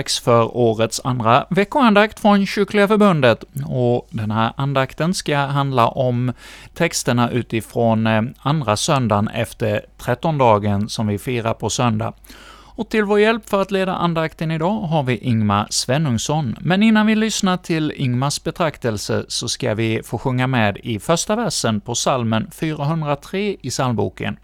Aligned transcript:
dags 0.00 0.20
för 0.20 0.56
årets 0.56 1.00
andra 1.04 1.46
veckoandakt 1.50 2.20
från 2.20 2.46
Kyrkliga 2.46 2.88
Förbundet, 2.88 3.44
och 3.66 4.08
den 4.10 4.30
här 4.30 4.52
andakten 4.56 5.14
ska 5.14 5.36
handla 5.36 5.88
om 5.88 6.32
texterna 6.74 7.30
utifrån 7.30 8.06
eh, 8.06 8.22
andra 8.38 8.76
söndagen 8.76 9.28
efter 9.28 9.84
trettondagen 9.98 10.88
som 10.88 11.06
vi 11.06 11.18
firar 11.18 11.54
på 11.54 11.70
söndag. 11.70 12.12
Och 12.76 12.88
till 12.88 13.04
vår 13.04 13.20
hjälp 13.20 13.48
för 13.48 13.62
att 13.62 13.70
leda 13.70 13.94
andakten 13.94 14.50
idag 14.50 14.80
har 14.80 15.02
vi 15.02 15.16
Ingmar 15.16 15.66
Svenungsson. 15.70 16.56
Men 16.60 16.82
innan 16.82 17.06
vi 17.06 17.14
lyssnar 17.14 17.56
till 17.56 17.92
Ingmars 17.96 18.42
betraktelse 18.42 19.24
så 19.28 19.48
ska 19.48 19.74
vi 19.74 20.02
få 20.04 20.18
sjunga 20.18 20.46
med 20.46 20.76
i 20.82 20.98
första 20.98 21.36
versen 21.36 21.80
på 21.80 21.94
salmen 21.94 22.50
403 22.52 23.56
i 23.62 23.70
psalmboken. 23.70 24.36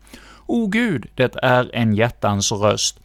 O 0.47 0.67
Gud, 0.67 1.06
det 1.14 1.36
är 1.42 1.70
en 1.75 1.95
hjärtans 1.95 2.52
röst. 2.52 3.00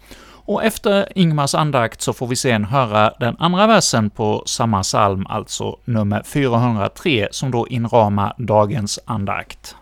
Och 0.52 0.64
efter 0.64 1.08
Ingmars 1.16 1.56
andakt 1.56 2.02
så 2.02 2.14
får 2.14 2.28
vi 2.28 2.36
sen 2.36 2.64
höra 2.64 3.14
den 3.20 3.36
andra 3.40 3.68
versen 3.68 4.10
på 4.10 4.44
samma 4.46 4.84
psalm, 4.84 5.26
alltså 5.30 5.78
nummer 5.86 6.24
403, 6.26 7.28
som 7.32 7.52
då 7.52 7.68
inramar 7.68 8.34
dagens 8.38 9.00
andakt. 9.06 9.76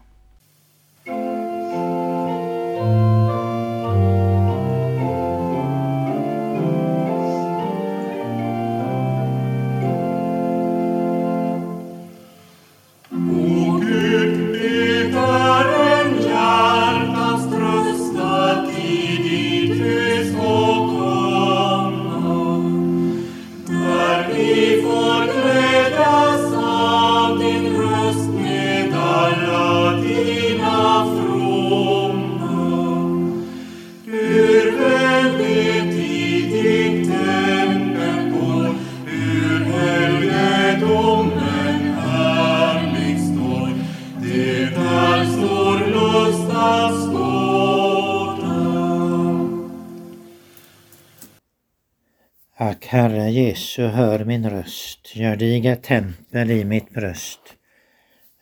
Jesu, 53.39 53.87
hör 53.87 54.25
min 54.25 54.49
röst, 54.49 55.15
gör 55.15 55.35
diga 55.35 55.75
tempel 55.75 56.51
i 56.51 56.65
mitt 56.65 56.89
bröst. 56.89 57.39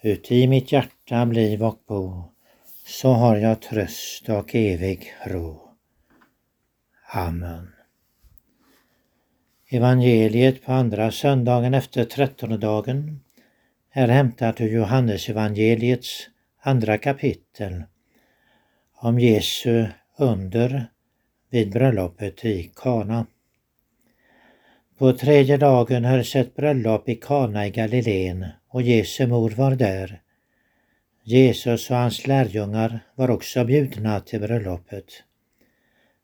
Uti 0.02 0.48
mitt 0.48 0.72
hjärta 0.72 1.26
bliv 1.26 1.64
och 1.64 1.80
bo, 1.88 2.24
så 2.86 3.12
har 3.12 3.36
jag 3.36 3.62
tröst 3.62 4.30
och 4.30 4.56
evig 4.56 5.14
ro. 5.26 5.62
Amen. 7.12 7.68
Evangeliet 9.70 10.66
på 10.66 10.72
andra 10.72 11.12
söndagen 11.12 11.74
efter 11.74 12.06
trettondagen 12.06 13.20
är 13.92 14.08
hämtat 14.08 14.62
ur 14.62 14.70
Johannes 14.70 15.30
evangeliets 15.30 16.30
andra 16.62 16.98
kapitel 16.98 17.84
om 18.94 19.20
Jesu 19.20 19.88
under 20.18 20.92
vid 21.50 21.72
bröllopet 21.72 22.46
i 22.46 22.72
Kana. 22.76 23.26
På 24.98 25.14
tredje 25.14 25.58
dagen 25.58 26.06
hölls 26.06 26.36
ett 26.36 26.56
bröllop 26.56 27.10
i 27.10 27.16
Kana 27.16 27.68
i 27.68 27.70
Galileen 27.70 28.46
och 28.70 28.82
Jesu 28.82 29.28
mor 29.28 29.50
var 29.50 29.76
där. 29.76 30.22
Jesus 31.24 31.90
och 31.90 31.98
hans 31.98 32.28
lärjungar 32.28 33.00
var 33.16 33.30
också 33.30 33.66
bjudna 33.66 34.20
till 34.20 34.40
bröllopet. 34.40 35.24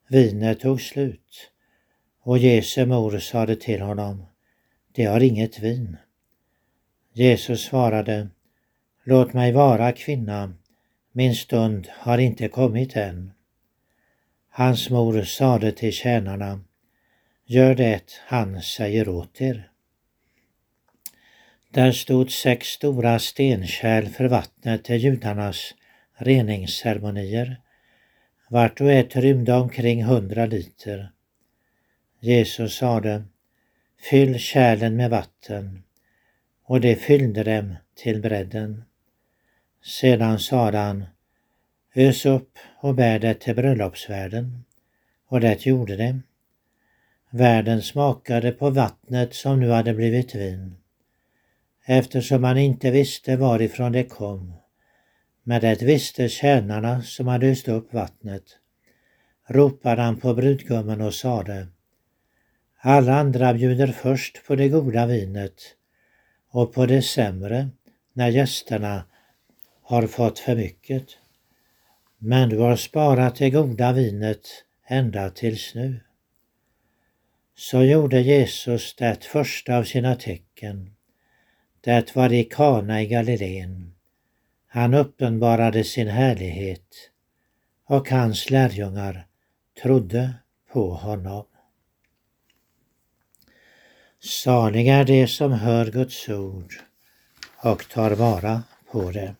Vinet 0.07 0.59
tog 0.59 0.81
slut 0.81 1.51
och 2.23 2.37
Jesu 2.37 2.85
mor 2.85 3.19
sade 3.19 3.55
till 3.55 3.81
honom, 3.81 4.25
det 4.91 5.05
har 5.05 5.19
inget 5.19 5.59
vin. 5.59 5.97
Jesus 7.13 7.61
svarade, 7.61 8.27
låt 9.03 9.33
mig 9.33 9.51
vara 9.51 9.91
kvinna, 9.91 10.53
min 11.11 11.35
stund 11.35 11.87
har 11.91 12.17
inte 12.17 12.47
kommit 12.47 12.95
än. 12.95 13.31
Hans 14.49 14.89
mor 14.89 15.23
sade 15.23 15.71
till 15.71 15.93
tjänarna, 15.93 16.59
Gör 17.53 17.75
det 17.75 18.21
han 18.25 18.61
säger 18.61 19.09
åt 19.09 19.41
er. 19.41 19.69
Där 21.69 21.91
stod 21.91 22.31
sex 22.31 22.67
stora 22.67 23.19
stenkärl 23.19 24.05
för 24.05 24.25
vattnet 24.25 24.83
till 24.83 24.95
judarnas 24.95 25.73
reningsceremonier. 26.13 27.61
Vart 28.49 28.81
och 28.81 28.91
ett 28.91 29.15
rymde 29.15 29.53
omkring 29.53 30.03
hundra 30.03 30.45
liter. 30.45 31.11
Jesus 32.19 32.75
sade, 32.75 33.23
fyll 34.09 34.39
kärlen 34.39 34.95
med 34.95 35.09
vatten, 35.09 35.83
och 36.63 36.81
det 36.81 36.95
fyllde 36.95 37.43
dem 37.43 37.75
till 37.95 38.21
bredden. 38.21 38.83
Sedan 39.83 40.39
sade 40.39 40.77
han, 40.77 41.05
ös 41.95 42.25
upp 42.25 42.59
och 42.81 42.95
bär 42.95 43.19
det 43.19 43.33
till 43.33 43.55
bröllopsvärden, 43.55 44.65
och 45.27 45.39
det 45.39 45.65
gjorde 45.65 45.95
de. 45.95 46.21
Värden 47.35 47.81
smakade 47.81 48.51
på 48.51 48.69
vattnet 48.69 49.33
som 49.33 49.59
nu 49.59 49.69
hade 49.69 49.93
blivit 49.93 50.35
vin, 50.35 50.75
eftersom 51.85 52.41
man 52.41 52.57
inte 52.57 52.91
visste 52.91 53.35
varifrån 53.35 53.91
det 53.91 54.03
kom. 54.03 54.53
Men 55.43 55.61
det 55.61 55.81
visste 55.81 56.29
tjänarna 56.29 57.01
som 57.01 57.27
hade 57.27 57.47
öst 57.47 57.67
upp 57.67 57.93
vattnet. 57.93 58.43
Ropade 59.47 60.01
han 60.01 60.19
på 60.19 60.33
brudgummen 60.33 61.01
och 61.01 61.13
sade 61.13 61.67
Alla 62.79 63.13
andra 63.13 63.53
bjuder 63.53 63.87
först 63.87 64.47
på 64.47 64.55
det 64.55 64.69
goda 64.69 65.05
vinet 65.05 65.75
och 66.49 66.73
på 66.73 66.85
det 66.85 67.01
sämre 67.01 67.69
när 68.13 68.29
gästerna 68.29 69.05
har 69.81 70.07
fått 70.07 70.39
för 70.39 70.55
mycket. 70.55 71.05
Men 72.17 72.49
du 72.49 72.57
har 72.57 72.75
sparat 72.75 73.35
det 73.35 73.49
goda 73.49 73.93
vinet 73.93 74.47
ända 74.87 75.29
tills 75.29 75.75
nu. 75.75 75.99
Så 77.69 77.83
gjorde 77.83 78.21
Jesus 78.21 78.95
det 78.95 79.23
första 79.23 79.77
av 79.77 79.83
sina 79.83 80.15
tecken. 80.15 80.95
Det 81.81 82.15
var 82.15 82.33
i 82.33 82.43
Kana 82.43 83.01
i 83.01 83.07
Galileen. 83.07 83.93
Han 84.67 84.93
uppenbarade 84.93 85.83
sin 85.83 86.07
härlighet 86.07 87.09
och 87.85 88.09
hans 88.09 88.49
lärjungar 88.49 89.27
trodde 89.81 90.33
på 90.71 90.93
honom. 90.93 91.45
Saliga 94.19 94.95
är 94.95 95.05
de 95.05 95.27
som 95.27 95.51
hör 95.51 95.85
Guds 95.85 96.29
ord 96.29 96.73
och 97.57 97.89
tar 97.89 98.11
vara 98.11 98.63
på 98.91 99.11
det. 99.11 99.35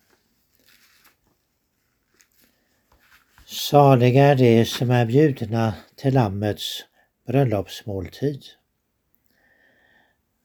Saliga 3.45 4.23
är 4.23 4.35
de 4.35 4.65
som 4.65 4.91
är 4.91 5.05
bjudna 5.05 5.73
till 5.95 6.13
Lammets 6.13 6.85
bröllopsmåltid. 7.27 8.43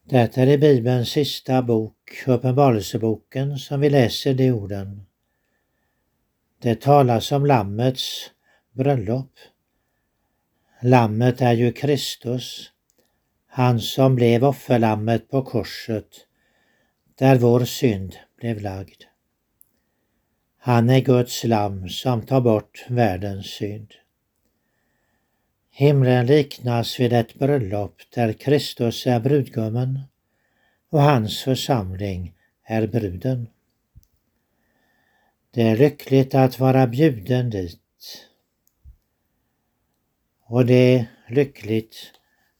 Det 0.04 0.36
är 0.36 0.46
i 0.46 0.58
Bibelns 0.58 1.08
sista 1.08 1.62
bok, 1.62 2.24
Uppenbarelseboken, 2.26 3.58
som 3.58 3.80
vi 3.80 3.90
läser 3.90 4.34
de 4.34 4.52
orden. 4.52 5.06
Det 6.58 6.80
talas 6.80 7.32
om 7.32 7.46
Lammets 7.46 8.30
bröllop. 8.72 9.32
Lammet 10.82 11.40
är 11.40 11.52
ju 11.52 11.72
Kristus, 11.72 12.72
han 13.46 13.80
som 13.80 14.14
blev 14.14 14.44
offerlammet 14.44 15.30
på 15.30 15.42
korset, 15.42 16.08
där 17.14 17.36
vår 17.36 17.64
synd 17.64 18.16
blev 18.36 18.60
lagd. 18.60 19.02
Han 20.58 20.90
är 20.90 21.00
Guds 21.00 21.44
lamm 21.44 21.88
som 21.88 22.26
tar 22.26 22.40
bort 22.40 22.86
världens 22.88 23.46
synd. 23.46 23.94
Himlen 25.78 26.26
liknas 26.26 27.00
vid 27.00 27.12
ett 27.12 27.34
bröllop 27.34 28.02
där 28.14 28.32
Kristus 28.32 29.06
är 29.06 29.20
brudgummen 29.20 30.00
och 30.90 31.02
hans 31.02 31.42
församling 31.42 32.34
är 32.64 32.86
bruden. 32.86 33.48
Det 35.50 35.62
är 35.62 35.76
lyckligt 35.76 36.34
att 36.34 36.58
vara 36.58 36.86
bjuden 36.86 37.50
dit. 37.50 38.26
Och 40.44 40.66
det 40.66 40.74
är 40.74 41.06
lyckligt 41.28 42.12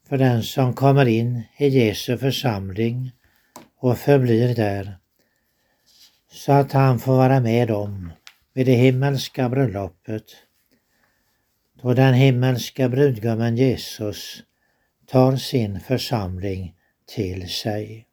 för 0.07 0.17
den 0.17 0.43
som 0.43 0.73
kommer 0.73 1.05
in 1.05 1.43
i 1.57 1.67
Jesu 1.67 2.17
församling 2.17 3.11
och 3.77 3.97
förblir 3.97 4.55
där, 4.55 4.97
så 6.31 6.51
att 6.51 6.71
han 6.71 6.99
får 6.99 7.13
vara 7.13 7.39
med 7.39 7.71
om 7.71 8.11
vid 8.53 8.65
det 8.65 8.75
himmelska 8.75 9.49
bröllopet 9.49 10.25
då 11.81 11.93
den 11.93 12.13
himmelska 12.13 12.89
brudgummen 12.89 13.57
Jesus 13.57 14.43
tar 15.05 15.35
sin 15.35 15.79
församling 15.79 16.75
till 17.05 17.49
sig. 17.49 18.07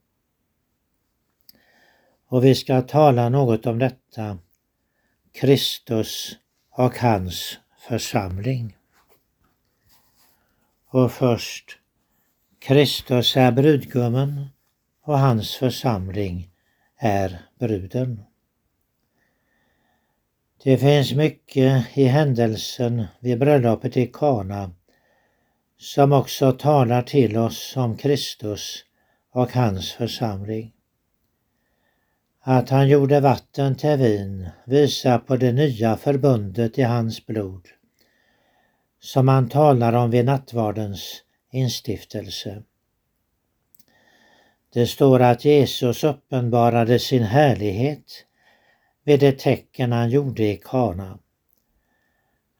Och 2.28 2.44
vi 2.44 2.54
ska 2.54 2.82
tala 2.82 3.28
något 3.28 3.66
om 3.66 3.78
detta, 3.78 4.38
Kristus 5.32 6.36
och 6.70 6.98
hans 6.98 7.58
församling. 7.88 8.76
Och 10.88 11.12
först, 11.12 11.78
Kristus 12.58 13.36
är 13.36 13.52
brudgummen 13.52 14.46
och 15.02 15.18
hans 15.18 15.56
församling 15.56 16.50
är 16.98 17.42
bruden. 17.58 18.25
Det 20.66 20.78
finns 20.78 21.14
mycket 21.14 21.86
i 21.94 22.04
händelsen 22.04 23.04
vid 23.20 23.38
bröllopet 23.38 23.96
i 23.96 24.06
Kana 24.06 24.70
som 25.78 26.12
också 26.12 26.52
talar 26.52 27.02
till 27.02 27.36
oss 27.36 27.76
om 27.76 27.96
Kristus 27.96 28.84
och 29.32 29.52
hans 29.52 29.92
församling. 29.92 30.72
Att 32.40 32.70
han 32.70 32.88
gjorde 32.88 33.20
vatten 33.20 33.74
till 33.74 33.96
vin 33.96 34.48
visar 34.64 35.18
på 35.18 35.36
det 35.36 35.52
nya 35.52 35.96
förbundet 35.96 36.78
i 36.78 36.82
hans 36.82 37.26
blod 37.26 37.68
som 39.00 39.28
han 39.28 39.48
talar 39.48 39.92
om 39.92 40.10
vid 40.10 40.24
nattvardens 40.24 41.22
instiftelse. 41.52 42.62
Det 44.72 44.86
står 44.86 45.20
att 45.20 45.44
Jesus 45.44 46.04
uppenbarade 46.04 46.98
sin 46.98 47.22
härlighet 47.22 48.26
vid 49.06 49.20
det 49.20 49.38
tecken 49.38 49.92
han 49.92 50.10
gjorde 50.10 50.42
i 50.42 50.56
Kana. 50.56 51.18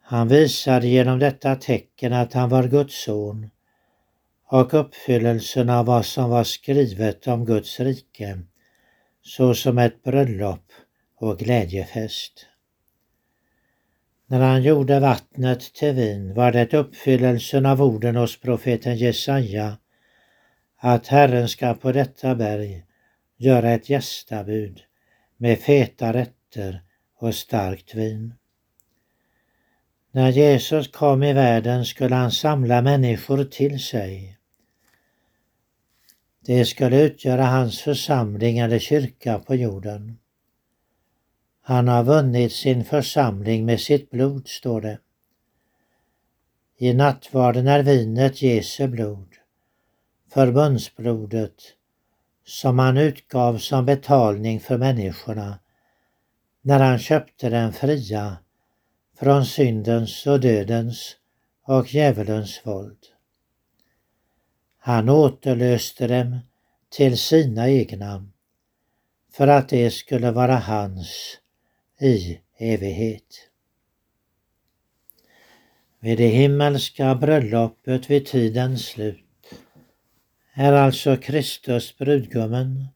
Han 0.00 0.28
visade 0.28 0.87
genom 0.87 1.19
detta 1.19 1.56
tecken 1.56 2.12
att 2.12 2.32
han 2.32 2.48
var 2.48 2.69
Guds 2.69 3.04
son 3.04 3.50
och 4.48 4.75
uppfyllelsen 4.75 5.70
av 5.70 5.87
vad 5.87 6.06
som 6.06 6.31
var 6.31 6.44
skrivet 6.44 7.26
om 7.26 7.44
Guds 7.44 7.81
rike 7.81 8.38
såsom 9.22 9.78
ett 9.78 10.02
bröllop 10.02 10.72
och 11.16 11.38
glädjefest. 11.38 12.46
När 14.26 14.40
han 14.40 14.62
gjorde 14.62 15.00
vattnet 15.00 15.75
till 15.75 15.92
vin 15.92 16.34
var 16.34 16.52
det 16.52 16.75
uppfyllelsen 16.75 17.66
av 17.66 17.82
orden 17.82 18.16
hos 18.16 18.40
profeten 18.40 18.96
Jesaja 18.96 19.78
att 20.78 21.06
Herren 21.06 21.49
ska 21.49 21.75
på 21.75 21.92
detta 21.92 22.34
berg 22.34 22.84
göra 23.37 23.70
ett 23.70 23.90
gästabud 23.90 24.82
med 25.37 25.58
feta 25.58 26.12
rätter 26.12 26.36
och 27.19 27.34
starkt 27.34 27.94
vin. 27.94 28.34
När 30.10 30.31
Jesus 30.31 30.88
kom 30.88 31.22
i 31.22 31.32
världen 31.32 31.84
skulle 31.84 32.14
han 32.14 32.32
samla 32.32 32.82
människor 32.82 33.44
till 33.44 33.81
sig. 33.81 34.38
Det 36.40 36.64
skulle 36.64 37.02
utgöra 37.02 37.44
hans 37.44 37.81
församling 37.81 38.58
eller 38.58 38.78
kyrka 38.78 39.38
på 39.38 39.54
jorden. 39.54 40.19
Han 41.62 41.88
har 41.88 42.04
vunnit 42.04 42.52
sin 42.52 42.84
församling 42.84 43.64
med 43.64 43.81
sitt 43.81 44.10
blod, 44.10 44.49
står 44.49 44.81
det. 44.81 44.99
I 46.78 46.94
nattvarden 46.94 47.66
är 47.69 47.82
vinet 47.82 48.42
Jesu 48.42 48.88
blod, 48.88 49.28
förbundsblodet, 50.32 51.54
som 52.44 52.78
han 52.78 52.96
utgav 52.96 53.58
som 53.58 53.87
betalning 53.87 54.60
för 54.60 54.78
människorna 54.78 55.58
när 56.66 56.80
han 56.80 56.98
köpte 56.98 57.48
den 57.48 57.72
fria 57.72 58.36
från 59.18 59.46
syndens 59.46 60.26
och 60.26 60.40
dödens 60.40 61.16
och 61.62 61.94
djävulens 61.94 62.60
våld. 62.64 62.98
Han 64.78 65.08
återlöste 65.08 66.06
dem 66.06 66.38
till 66.88 67.18
sina 67.18 67.68
egna 67.68 68.28
för 69.32 69.48
att 69.48 69.68
det 69.68 69.90
skulle 69.90 70.30
vara 70.30 70.56
hans 70.56 71.38
i 72.00 72.40
evighet. 72.58 73.50
Vid 76.00 76.18
det 76.18 76.28
himmelska 76.28 77.14
bröllopet 77.14 78.10
vid 78.10 78.26
tidens 78.26 78.86
slut 78.86 79.54
är 80.54 80.72
alltså 80.72 81.16
Kristus 81.16 81.98
brudgummen 81.98 82.88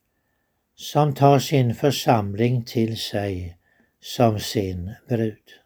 som 0.75 1.15
tar 1.15 1.39
sin 1.39 1.75
församling 1.75 2.65
till 2.65 2.97
sig 2.97 3.57
som 4.01 4.41
sin 4.41 4.95
brud. 5.09 5.61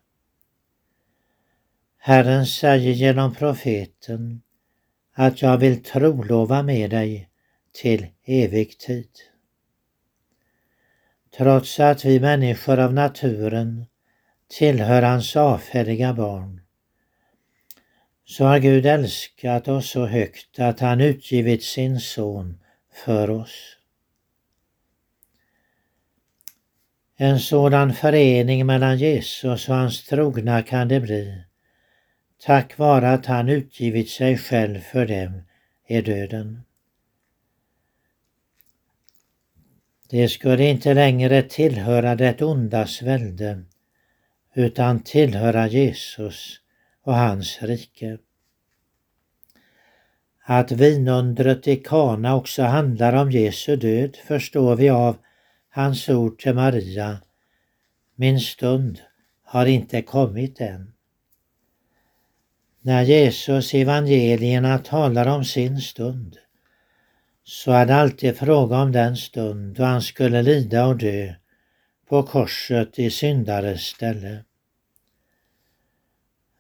Herren 1.98 2.46
säger 2.46 2.92
genom 2.92 3.34
profeten 3.34 4.42
att 5.12 5.42
jag 5.42 5.58
vill 5.58 5.82
trolova 5.82 6.62
med 6.62 6.90
dig 6.90 7.28
till 7.72 8.06
evig 8.24 8.78
tid. 8.78 9.10
Trots 11.36 11.80
att 11.80 12.04
vi 12.04 12.20
människor 12.20 12.78
av 12.78 12.94
naturen 12.94 13.86
tillhör 14.48 15.02
hans 15.02 15.36
avfälliga 15.36 16.14
barn 16.14 16.60
så 18.24 18.44
har 18.44 18.58
Gud 18.58 18.86
älskat 18.86 19.68
oss 19.68 19.90
så 19.90 20.06
högt 20.06 20.58
att 20.58 20.80
han 20.80 21.00
utgivit 21.00 21.62
sin 21.62 22.00
son 22.00 22.58
för 22.92 23.30
oss. 23.30 23.76
En 27.16 27.40
sådan 27.40 27.94
förening 27.94 28.66
mellan 28.66 28.98
Jesus 28.98 29.68
och 29.68 29.74
hans 29.74 30.04
trogna 30.04 30.62
kan 30.62 30.88
det 30.88 31.00
bli 31.00 31.44
tack 32.42 32.78
vare 32.78 33.10
att 33.10 33.26
han 33.26 33.48
utgivit 33.48 34.10
sig 34.10 34.38
själv 34.38 34.80
för 34.80 35.06
dem 35.06 35.42
i 35.88 36.00
döden. 36.00 36.62
Det 40.10 40.28
skulle 40.28 40.64
inte 40.64 40.94
längre 40.94 41.42
tillhöra 41.42 42.14
det 42.14 42.42
ondas 42.42 43.02
välde 43.02 43.64
utan 44.54 45.00
tillhöra 45.00 45.68
Jesus 45.68 46.60
och 47.02 47.14
hans 47.14 47.62
rike. 47.62 48.18
Att 50.44 50.72
vinundret 50.72 51.68
i 51.68 51.76
Kana 51.76 52.36
också 52.36 52.62
handlar 52.62 53.12
om 53.12 53.30
Jesu 53.30 53.76
död 53.76 54.16
förstår 54.26 54.76
vi 54.76 54.88
av 54.88 55.16
hans 55.74 56.08
ord 56.08 56.38
till 56.38 56.54
Maria. 56.54 57.18
Min 58.14 58.40
stund 58.40 59.00
har 59.44 59.66
inte 59.66 60.02
kommit 60.02 60.60
än. 60.60 60.92
När 62.80 63.02
Jesus 63.02 63.74
i 63.74 63.80
evangelierna 63.80 64.78
talar 64.78 65.26
om 65.26 65.44
sin 65.44 65.80
stund 65.80 66.36
så 67.44 67.72
är 67.72 67.86
det 67.86 67.94
alltid 67.94 68.36
fråga 68.36 68.76
om 68.76 68.92
den 68.92 69.16
stund 69.16 69.76
då 69.76 69.84
han 69.84 70.02
skulle 70.02 70.42
lida 70.42 70.86
och 70.86 70.96
dö 70.96 71.34
på 72.08 72.22
korset 72.22 72.98
i 72.98 73.10
syndares 73.10 73.82
ställe. 73.82 74.44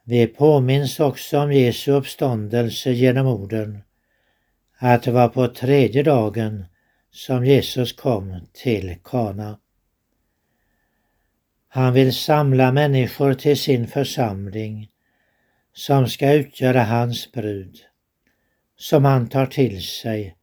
Vi 0.04 0.26
påminns 0.26 1.00
också 1.00 1.38
om 1.38 1.52
Jesu 1.52 1.92
uppståndelse 1.92 2.90
genom 2.90 3.26
orden 3.26 3.82
att 4.78 5.02
det 5.02 5.12
var 5.12 5.28
på 5.28 5.48
tredje 5.48 6.02
dagen 6.02 6.64
som 7.14 7.44
Jesus 7.44 7.92
kom 7.92 8.40
till 8.52 8.96
Kana. 9.04 9.58
Han 11.68 11.92
vill 11.92 12.14
samla 12.14 12.72
människor 12.72 13.34
till 13.34 13.58
sin 13.58 13.86
församling 13.86 14.90
som 15.72 16.08
ska 16.08 16.32
utgöra 16.32 16.82
hans 16.82 17.32
brud, 17.32 17.76
som 18.76 19.04
han 19.04 19.28
tar 19.28 19.46
till 19.46 19.82
sig 19.82 20.36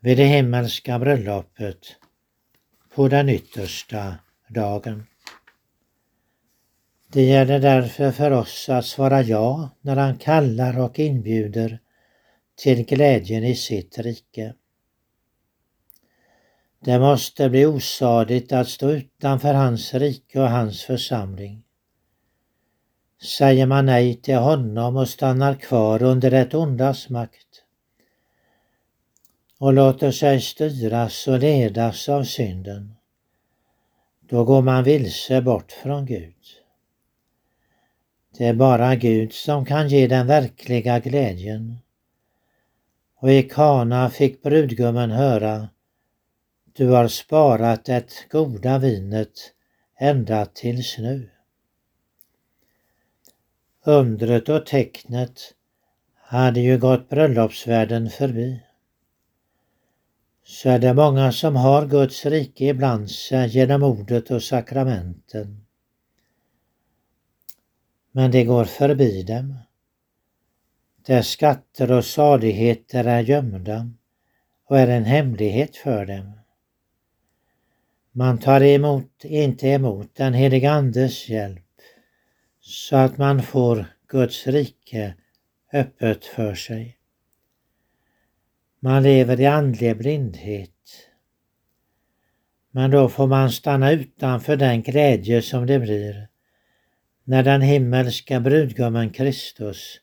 vid 0.00 0.16
det 0.16 0.24
himmelska 0.24 0.98
bröllopet 0.98 1.96
på 2.94 3.08
den 3.08 3.28
yttersta 3.28 4.14
dagen. 4.48 5.06
Det 7.12 7.22
gäller 7.22 7.60
därför 7.60 8.10
för 8.10 8.30
oss 8.30 8.68
att 8.68 8.86
svara 8.86 9.22
ja 9.22 9.70
när 9.80 9.96
han 9.96 10.18
kallar 10.18 10.78
och 10.78 10.98
inbjuder 10.98 11.78
till 12.56 12.84
glädjen 12.84 13.44
i 13.44 13.54
sitt 13.54 13.98
rike. 13.98 14.54
Det 16.84 16.98
måste 16.98 17.50
bli 17.50 17.66
osadigt 17.66 18.52
att 18.52 18.68
stå 18.68 18.90
utanför 18.90 19.54
hans 19.54 19.94
rike 19.94 20.40
och 20.40 20.48
hans 20.48 20.82
församling. 20.82 21.62
Säger 23.22 23.66
man 23.66 23.86
nej 23.86 24.14
till 24.14 24.36
honom 24.36 24.96
och 24.96 25.08
stannar 25.08 25.54
kvar 25.54 26.02
under 26.02 26.30
det 26.30 26.54
ondas 26.54 27.08
makt 27.08 27.64
och 29.58 29.72
låter 29.72 30.10
sig 30.10 30.40
styras 30.40 31.28
och 31.28 31.38
ledas 31.38 32.08
av 32.08 32.24
synden, 32.24 32.94
då 34.20 34.44
går 34.44 34.62
man 34.62 34.84
vilse 34.84 35.42
bort 35.42 35.72
från 35.72 36.06
Gud. 36.06 36.34
Det 38.38 38.46
är 38.46 38.54
bara 38.54 38.94
Gud 38.94 39.32
som 39.32 39.64
kan 39.64 39.88
ge 39.88 40.06
den 40.06 40.26
verkliga 40.26 40.98
glädjen. 40.98 41.78
Och 43.16 43.32
i 43.32 43.42
Kana 43.42 44.10
fick 44.10 44.42
brudgummen 44.42 45.10
höra 45.10 45.68
du 46.74 46.88
har 46.88 47.08
sparat 47.08 47.84
det 47.84 48.26
goda 48.30 48.78
vinet 48.78 49.52
ända 49.98 50.46
tills 50.46 50.98
nu. 50.98 51.30
Undret 53.84 54.48
och 54.48 54.66
tecknet 54.66 55.54
hade 56.14 56.60
ju 56.60 56.78
gått 56.78 57.08
bröllopsvärden 57.08 58.10
förbi. 58.10 58.62
Så 60.44 60.68
är 60.68 60.78
det 60.78 60.94
många 60.94 61.32
som 61.32 61.56
har 61.56 61.86
Guds 61.86 62.26
rike 62.26 62.64
ibland 62.64 63.10
sig 63.10 63.48
genom 63.48 63.82
ordet 63.82 64.30
och 64.30 64.42
sakramenten. 64.42 65.66
Men 68.12 68.30
det 68.30 68.44
går 68.44 68.64
förbi 68.64 69.22
dem. 69.22 69.58
Där 71.06 71.22
skatter 71.22 71.92
och 71.92 72.04
saligheter 72.04 73.04
är 73.04 73.20
gömda 73.20 73.90
och 74.64 74.78
är 74.78 74.88
en 74.88 75.04
hemlighet 75.04 75.76
för 75.76 76.06
dem. 76.06 76.41
Man 78.14 78.38
tar 78.38 78.62
emot, 78.62 79.24
inte 79.24 79.68
emot 79.68 80.14
den 80.14 80.34
helige 80.34 80.70
Andes 80.70 81.28
hjälp 81.28 81.62
så 82.60 82.96
att 82.96 83.18
man 83.18 83.42
får 83.42 83.86
Guds 84.08 84.46
rike 84.46 85.14
öppet 85.72 86.24
för 86.24 86.54
sig. 86.54 86.98
Man 88.80 89.02
lever 89.02 89.40
i 89.40 89.46
andlig 89.46 89.96
blindhet. 89.96 90.70
Men 92.70 92.90
då 92.90 93.08
får 93.08 93.26
man 93.26 93.50
stanna 93.52 93.92
utanför 93.92 94.56
den 94.56 94.82
glädje 94.82 95.42
som 95.42 95.66
det 95.66 95.78
blir 95.78 96.28
när 97.24 97.42
den 97.42 97.60
himmelska 97.60 98.40
brudgummen 98.40 99.10
Kristus 99.10 100.00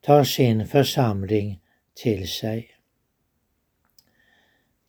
tar 0.00 0.24
sin 0.24 0.66
församling 0.66 1.60
till 1.94 2.28
sig. 2.28 2.75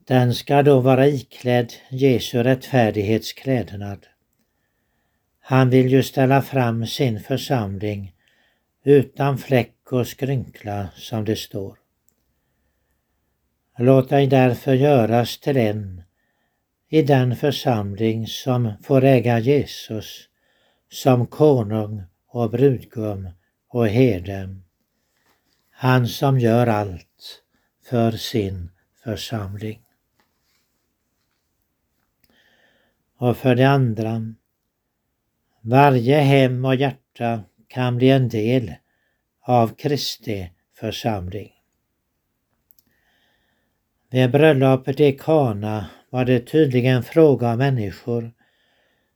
Den 0.07 0.33
ska 0.33 0.63
då 0.63 0.79
vara 0.79 1.07
iklädd 1.07 1.73
Jesu 1.89 2.43
rättfärdighetsklädnad. 2.43 4.07
Han 5.39 5.69
vill 5.69 5.91
ju 5.91 6.03
ställa 6.03 6.41
fram 6.41 6.87
sin 6.87 7.19
församling 7.19 8.13
utan 8.83 9.37
fläck 9.37 9.91
och 9.91 10.07
skrynkla 10.07 10.89
som 10.95 11.25
det 11.25 11.35
står. 11.35 11.77
Låt 13.77 14.09
dig 14.09 14.27
därför 14.27 14.73
göras 14.73 15.39
till 15.39 15.57
en 15.57 16.03
i 16.89 17.01
den 17.01 17.35
församling 17.35 18.27
som 18.27 18.71
får 18.83 19.03
äga 19.03 19.39
Jesus 19.39 20.29
som 20.91 21.27
konung 21.27 22.03
och 22.27 22.49
brudgum 22.51 23.29
och 23.69 23.87
herde. 23.87 24.55
Han 25.71 26.07
som 26.07 26.39
gör 26.39 26.67
allt 26.67 27.43
för 27.89 28.11
sin 28.11 28.69
församling. 29.03 29.86
Och 33.17 33.37
för 33.37 33.55
det 33.55 33.63
andra, 33.63 34.33
varje 35.61 36.19
hem 36.19 36.65
och 36.65 36.75
hjärta 36.75 37.43
kan 37.67 37.97
bli 37.97 38.09
en 38.09 38.29
del 38.29 38.73
av 39.41 39.75
Kristi 39.75 40.51
församling. 40.79 41.51
Vid 44.09 44.31
bröllopet 44.31 44.99
i 44.99 45.11
Kana 45.11 45.89
var 46.09 46.25
det 46.25 46.39
tydligen 46.39 47.03
fråga 47.03 47.51
om 47.51 47.57
människor 47.57 48.31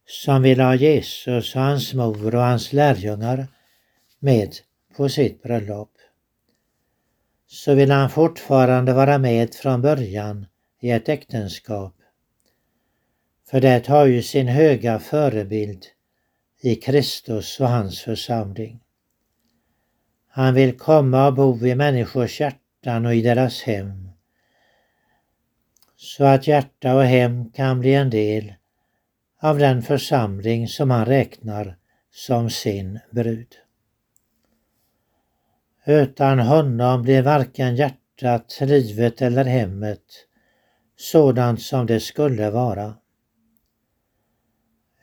som 0.05 0.41
ville 0.41 0.63
ha 0.63 0.75
Jesus 0.75 1.55
och 1.55 1.61
hans 1.61 1.93
mor 1.93 2.35
och 2.35 2.41
hans 2.41 2.73
lärjungar 2.73 3.47
med 4.19 4.55
på 4.97 5.09
sitt 5.09 5.43
bröllop. 5.43 5.91
Så 7.47 7.75
vill 7.75 7.91
han 7.91 8.09
fortfarande 8.09 8.93
vara 8.93 9.17
med 9.17 9.55
från 9.55 9.81
början 9.81 10.45
i 10.81 10.91
ett 10.91 11.09
äktenskap. 11.09 12.00
För 13.51 13.61
det 13.61 13.87
har 13.87 14.05
ju 14.05 14.21
sin 14.21 14.47
höga 14.47 14.99
förebild 14.99 15.85
i 16.61 16.75
Kristus 16.75 17.59
och 17.59 17.67
hans 17.67 18.01
församling. 18.01 18.79
Han 20.27 20.53
vill 20.53 20.77
komma 20.77 21.27
och 21.27 21.33
bo 21.33 21.65
i 21.65 21.75
människors 21.75 22.41
hjärtan 22.41 23.05
och 23.05 23.15
i 23.15 23.21
deras 23.21 23.61
hem. 23.61 24.09
Så 25.95 26.23
att 26.23 26.47
hjärta 26.47 26.95
och 26.95 27.03
hem 27.03 27.51
kan 27.51 27.79
bli 27.79 27.93
en 27.93 28.09
del 28.09 28.53
av 29.41 29.57
den 29.57 29.81
församling 29.81 30.67
som 30.67 30.91
han 30.91 31.05
räknar 31.05 31.77
som 32.11 32.49
sin 32.49 32.99
brud. 33.11 33.55
Utan 35.85 36.39
honom 36.39 37.01
blir 37.01 37.21
varken 37.21 37.75
hjärtat, 37.75 38.57
livet 38.61 39.21
eller 39.21 39.45
hemmet 39.45 40.03
sådant 40.97 41.61
som 41.61 41.85
det 41.85 41.99
skulle 41.99 42.49
vara. 42.49 43.00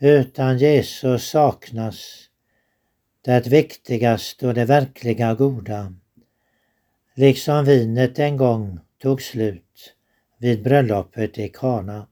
Utan 0.00 0.58
Jesus 0.58 1.30
saknas 1.30 2.28
det 3.24 3.46
viktigaste 3.46 4.46
och 4.46 4.54
det 4.54 4.64
verkliga 4.64 5.34
goda, 5.34 5.94
liksom 7.14 7.64
vinet 7.64 8.18
en 8.18 8.36
gång 8.36 8.80
tog 9.02 9.22
slut 9.22 9.94
vid 10.38 10.62
bröllopet 10.62 11.38
i 11.38 11.48
Kana. 11.48 12.06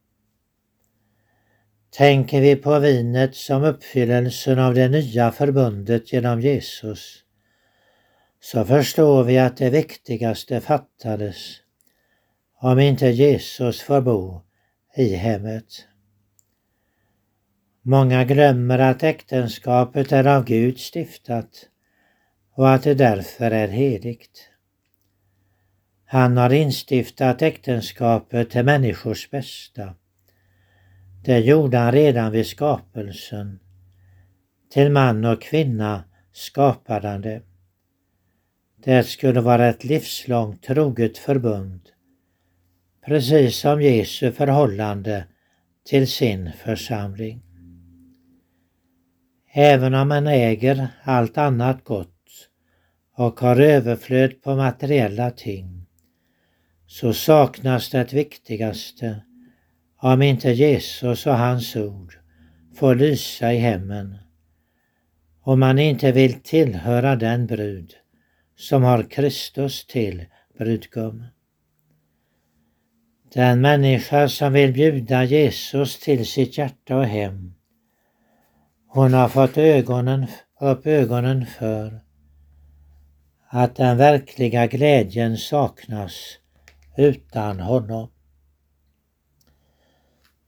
Tänker 1.90 2.40
vi 2.40 2.56
på 2.56 2.78
vinet 2.78 3.36
som 3.36 3.64
uppfyllelsen 3.64 4.58
av 4.58 4.74
det 4.74 4.88
nya 4.88 5.32
förbundet 5.32 6.12
genom 6.12 6.40
Jesus 6.40 7.22
så 8.40 8.64
förstår 8.64 9.24
vi 9.24 9.38
att 9.38 9.56
det 9.56 9.70
viktigaste 9.70 10.60
fattades 10.60 11.36
om 12.60 12.78
inte 12.78 13.06
Jesus 13.06 13.80
får 13.80 14.00
bo 14.00 14.42
i 14.96 15.14
hemmet. 15.14 15.86
Många 17.88 18.24
glömmer 18.24 18.78
att 18.78 19.02
äktenskapet 19.02 20.12
är 20.12 20.26
av 20.26 20.44
Gud 20.44 20.78
stiftat 20.78 21.68
och 22.52 22.70
att 22.70 22.82
det 22.82 22.94
därför 22.94 23.50
är 23.50 23.68
heligt. 23.68 24.50
Han 26.04 26.36
har 26.36 26.52
instiftat 26.52 27.42
äktenskapet 27.42 28.50
till 28.50 28.64
människors 28.64 29.30
bästa. 29.30 29.94
Det 31.24 31.38
gjorde 31.38 31.78
han 31.78 31.92
redan 31.92 32.32
vid 32.32 32.46
skapelsen. 32.46 33.58
Till 34.70 34.90
man 34.92 35.24
och 35.24 35.42
kvinna 35.42 36.04
skapade 36.32 37.08
han 37.08 37.20
det. 37.20 37.42
Det 38.76 39.02
skulle 39.02 39.40
vara 39.40 39.68
ett 39.68 39.84
livslångt 39.84 40.62
troget 40.62 41.18
förbund, 41.18 41.80
precis 43.04 43.56
som 43.56 43.82
Jesu 43.82 44.32
förhållande 44.32 45.24
till 45.84 46.08
sin 46.08 46.52
församling. 46.52 47.45
Även 49.58 49.94
om 49.94 50.08
man 50.08 50.26
äger 50.26 50.88
allt 51.02 51.38
annat 51.38 51.84
gott 51.84 52.48
och 53.16 53.40
har 53.40 53.60
överflöd 53.60 54.42
på 54.42 54.56
materiella 54.56 55.30
ting 55.30 55.86
så 56.86 57.12
saknas 57.12 57.90
det 57.90 58.12
viktigaste 58.12 59.22
om 59.96 60.22
inte 60.22 60.50
Jesus 60.50 61.26
och 61.26 61.38
hans 61.38 61.76
ord 61.76 62.18
får 62.74 62.94
lysa 62.94 63.52
i 63.52 63.56
hemmen. 63.56 64.16
Om 65.40 65.60
man 65.60 65.78
inte 65.78 66.12
vill 66.12 66.34
tillhöra 66.40 67.16
den 67.16 67.46
brud 67.46 67.92
som 68.56 68.82
har 68.82 69.02
Kristus 69.02 69.86
till 69.86 70.24
brudgum. 70.58 71.24
Den 73.34 73.60
människa 73.60 74.28
som 74.28 74.52
vill 74.52 74.72
bjuda 74.72 75.24
Jesus 75.24 75.98
till 75.98 76.26
sitt 76.26 76.58
hjärta 76.58 76.96
och 76.96 77.06
hem 77.06 77.55
hon 78.96 79.14
har 79.14 79.28
fått 79.28 79.58
ögonen, 79.58 80.26
upp 80.60 80.86
ögonen 80.86 81.46
för 81.46 82.00
att 83.48 83.76
den 83.76 83.96
verkliga 83.96 84.66
glädjen 84.66 85.36
saknas 85.36 86.12
utan 86.96 87.60
honom. 87.60 88.10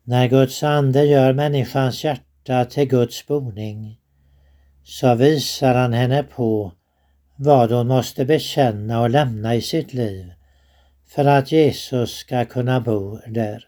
När 0.04 0.28
Guds 0.28 0.62
ande 0.62 1.04
gör 1.04 1.32
människans 1.32 2.04
hjärta 2.04 2.64
till 2.64 2.88
Guds 2.88 3.26
boning 3.26 4.00
så 4.84 5.14
visar 5.14 5.74
han 5.74 5.92
henne 5.92 6.22
på 6.22 6.72
vad 7.36 7.72
hon 7.72 7.88
måste 7.88 8.24
bekänna 8.24 9.00
och 9.00 9.10
lämna 9.10 9.54
i 9.54 9.62
sitt 9.62 9.94
liv 9.94 10.32
för 11.06 11.24
att 11.24 11.52
Jesus 11.52 12.10
ska 12.10 12.44
kunna 12.44 12.80
bo 12.80 13.18
där. 13.26 13.67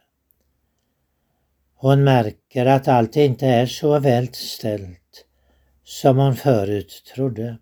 Hon 1.82 2.04
märker 2.04 2.66
att 2.66 2.88
allt 2.88 3.16
inte 3.16 3.46
är 3.46 3.66
så 3.66 3.98
väl 3.98 4.28
ställt 4.32 5.24
som 5.84 6.18
hon 6.18 6.36
förut 6.36 7.02
trodde. 7.14 7.58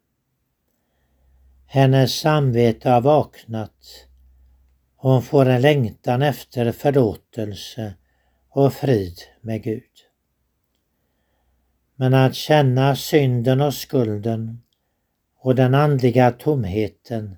Hennes 1.67 2.15
samvete 2.15 2.91
har 2.91 3.01
vaknat. 3.01 4.07
Hon 4.97 5.23
får 5.23 5.47
en 5.47 5.61
längtan 5.61 6.23
efter 6.23 6.73
förlåtelse 6.73 7.95
och 8.51 8.73
frid 8.73 9.19
med 9.41 9.63
Gud. 9.63 9.83
Men 11.97 12.15
att 12.15 12.35
känna 12.35 12.97
synden 12.97 13.61
och 13.61 13.75
skulden 13.75 14.63
och 15.41 15.55
den 15.55 15.75
andliga 15.75 16.31
tomheten 16.31 17.37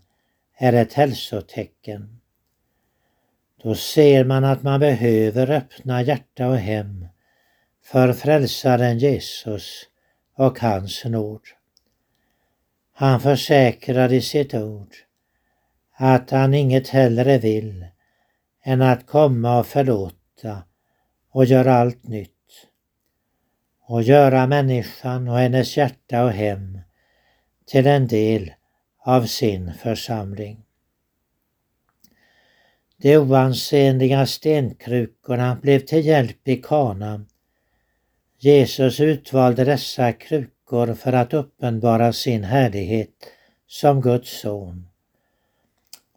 är 0.59 0.73
ett 0.73 0.93
hälsotecken. 0.93 2.20
Då 3.63 3.75
ser 3.75 4.25
man 4.25 4.45
att 4.45 4.63
man 4.63 4.81
behöver 4.81 5.51
öppna 5.51 6.03
hjärta 6.03 6.49
och 6.49 6.57
hem 6.57 7.07
för 7.85 8.13
frälsaren 8.13 8.99
Jesus 8.99 9.83
och 10.37 10.61
hans 10.61 11.05
nåd. 11.05 11.41
Han 12.93 13.21
försäkrar 13.21 14.13
i 14.13 14.21
sitt 14.21 14.55
ord 14.55 14.95
att 15.97 16.31
han 16.31 16.55
inget 16.55 16.89
hellre 16.89 17.39
vill 17.39 17.87
än 18.65 18.83
att 18.83 19.07
komma 19.07 19.59
och 19.59 19.67
förlåta 19.67 20.63
och 21.31 21.45
göra 21.45 21.75
allt 21.75 22.03
nytt 22.03 22.31
och 23.87 24.03
göra 24.03 24.47
människan 24.47 25.29
och 25.29 25.39
hennes 25.39 25.77
hjärta 25.77 26.25
och 26.25 26.33
hem 26.33 26.79
till 27.67 27.87
en 27.87 28.09
del 28.09 28.53
av 29.05 29.27
sin 29.27 29.73
församling. 29.75 30.65
De 33.03 33.17
oansenliga 33.19 34.27
stenkrukorna 34.27 35.59
blev 35.63 35.79
till 35.79 36.07
hjälp 36.07 36.49
i 36.49 36.57
Kana. 36.57 37.25
Jesus 38.39 39.01
utvalde 39.01 39.65
dessa 39.65 40.13
krukor 40.13 40.95
för 40.95 41.13
att 41.13 41.35
uppenbara 41.35 42.13
sin 42.13 42.45
härlighet 42.45 43.27
som 43.67 44.01
Guds 44.01 44.41
son 44.41 44.89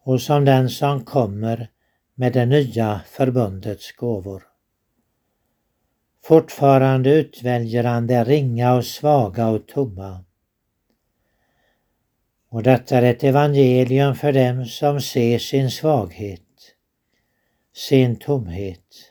och 0.03 0.21
som 0.21 0.45
den 0.45 0.69
som 0.69 1.05
kommer 1.05 1.67
med 2.15 2.33
det 2.33 2.45
nya 2.45 3.01
förbundets 3.07 3.91
gåvor. 3.91 4.43
Fortfarande 6.23 7.13
utväljer 7.13 7.83
han 7.83 8.07
det 8.07 8.23
ringa 8.23 8.73
och 8.73 8.85
svaga 8.85 9.47
och 9.47 9.67
tomma. 9.67 10.23
Och 12.49 12.63
detta 12.63 12.97
är 12.97 13.03
ett 13.03 13.23
evangelium 13.23 14.15
för 14.15 14.33
dem 14.33 14.65
som 14.65 15.01
ser 15.01 15.39
sin 15.39 15.71
svaghet, 15.71 16.41
sin 17.73 18.15
tomhet. 18.15 19.09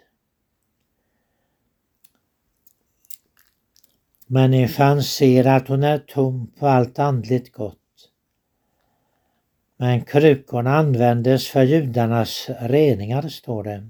Människan 4.27 5.03
ser 5.03 5.47
att 5.47 5.69
hon 5.69 5.83
är 5.83 5.99
tom 5.99 6.53
på 6.59 6.67
allt 6.67 6.99
andligt 6.99 7.53
gott. 7.53 7.79
Men 9.77 10.05
krukorna 10.05 10.77
användes 10.77 11.49
för 11.49 11.63
judarnas 11.63 12.51
reningar, 12.61 13.29
står 13.29 13.65
det. 13.65 13.89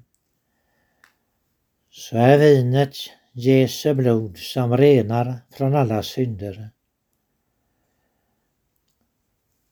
Så 1.90 2.16
är 2.16 2.38
vinet 2.38 2.94
Jesu 3.32 3.94
blod 3.94 4.38
som 4.38 4.76
renar 4.76 5.38
från 5.50 5.74
alla 5.74 6.02
synder. 6.02 6.70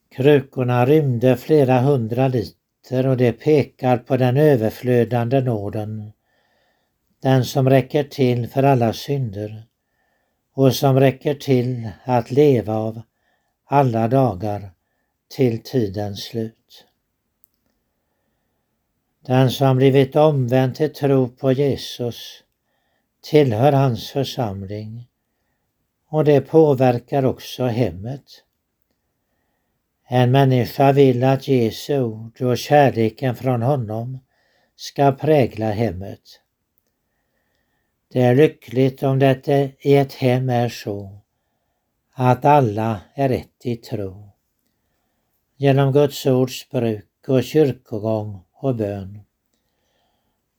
Krukorna 0.09 0.87
rymde 0.87 1.37
flera 1.37 1.81
hundra 1.81 2.29
liter 2.29 2.60
och 3.09 3.17
det 3.17 3.33
pekar 3.33 3.99
på 3.99 4.17
den 4.17 4.37
överflödande 4.37 5.41
nåden, 5.41 6.13
den 7.23 7.45
som 7.45 7.71
räcker 7.71 8.05
till 8.05 8.49
för 8.49 8.63
alla 8.63 8.93
synder 8.93 9.65
och 10.55 10.75
som 10.75 11.01
räcker 11.01 11.35
till 11.35 11.89
att 12.05 12.31
leva 12.31 12.75
av 12.75 13.03
alla 13.65 14.09
dagar 14.09 14.71
till 15.29 15.63
tidens 15.63 16.25
slut. 16.25 16.87
Den 19.27 19.51
som 19.51 19.77
blivit 19.77 20.17
omvänd 20.17 20.75
till 20.75 20.93
tro 20.93 21.29
på 21.29 21.53
Jesus 21.53 22.45
tillhör 23.23 23.73
hans 23.73 24.11
församling 24.11 25.07
och 26.09 26.25
det 26.25 26.41
påverkar 26.41 27.25
också 27.25 27.65
hemmet. 27.65 28.45
En 30.13 30.31
människa 30.31 30.93
vill 30.93 31.25
att 31.25 31.49
Jesu 31.49 32.01
ord 32.01 32.43
och 32.43 32.59
kärleken 32.59 33.37
från 33.37 33.63
honom 33.63 34.19
ska 34.77 35.13
prägla 35.13 35.71
hemmet. 35.71 36.21
Det 38.13 38.21
är 38.21 38.35
lyckligt 38.35 39.03
om 39.03 39.19
det 39.19 39.49
i 39.81 39.97
ett 39.97 40.15
hem 40.15 40.51
är 40.51 40.69
så 40.69 41.21
att 42.13 42.45
alla 42.45 43.01
är 43.15 43.31
ett 43.31 43.67
i 43.67 43.77
tro. 43.77 44.31
Genom 45.57 45.93
Guds 45.93 46.27
ords 46.27 46.69
bruk 46.71 47.29
och 47.29 47.45
kyrkogång 47.45 48.45
och 48.53 48.75
bön. 48.75 49.21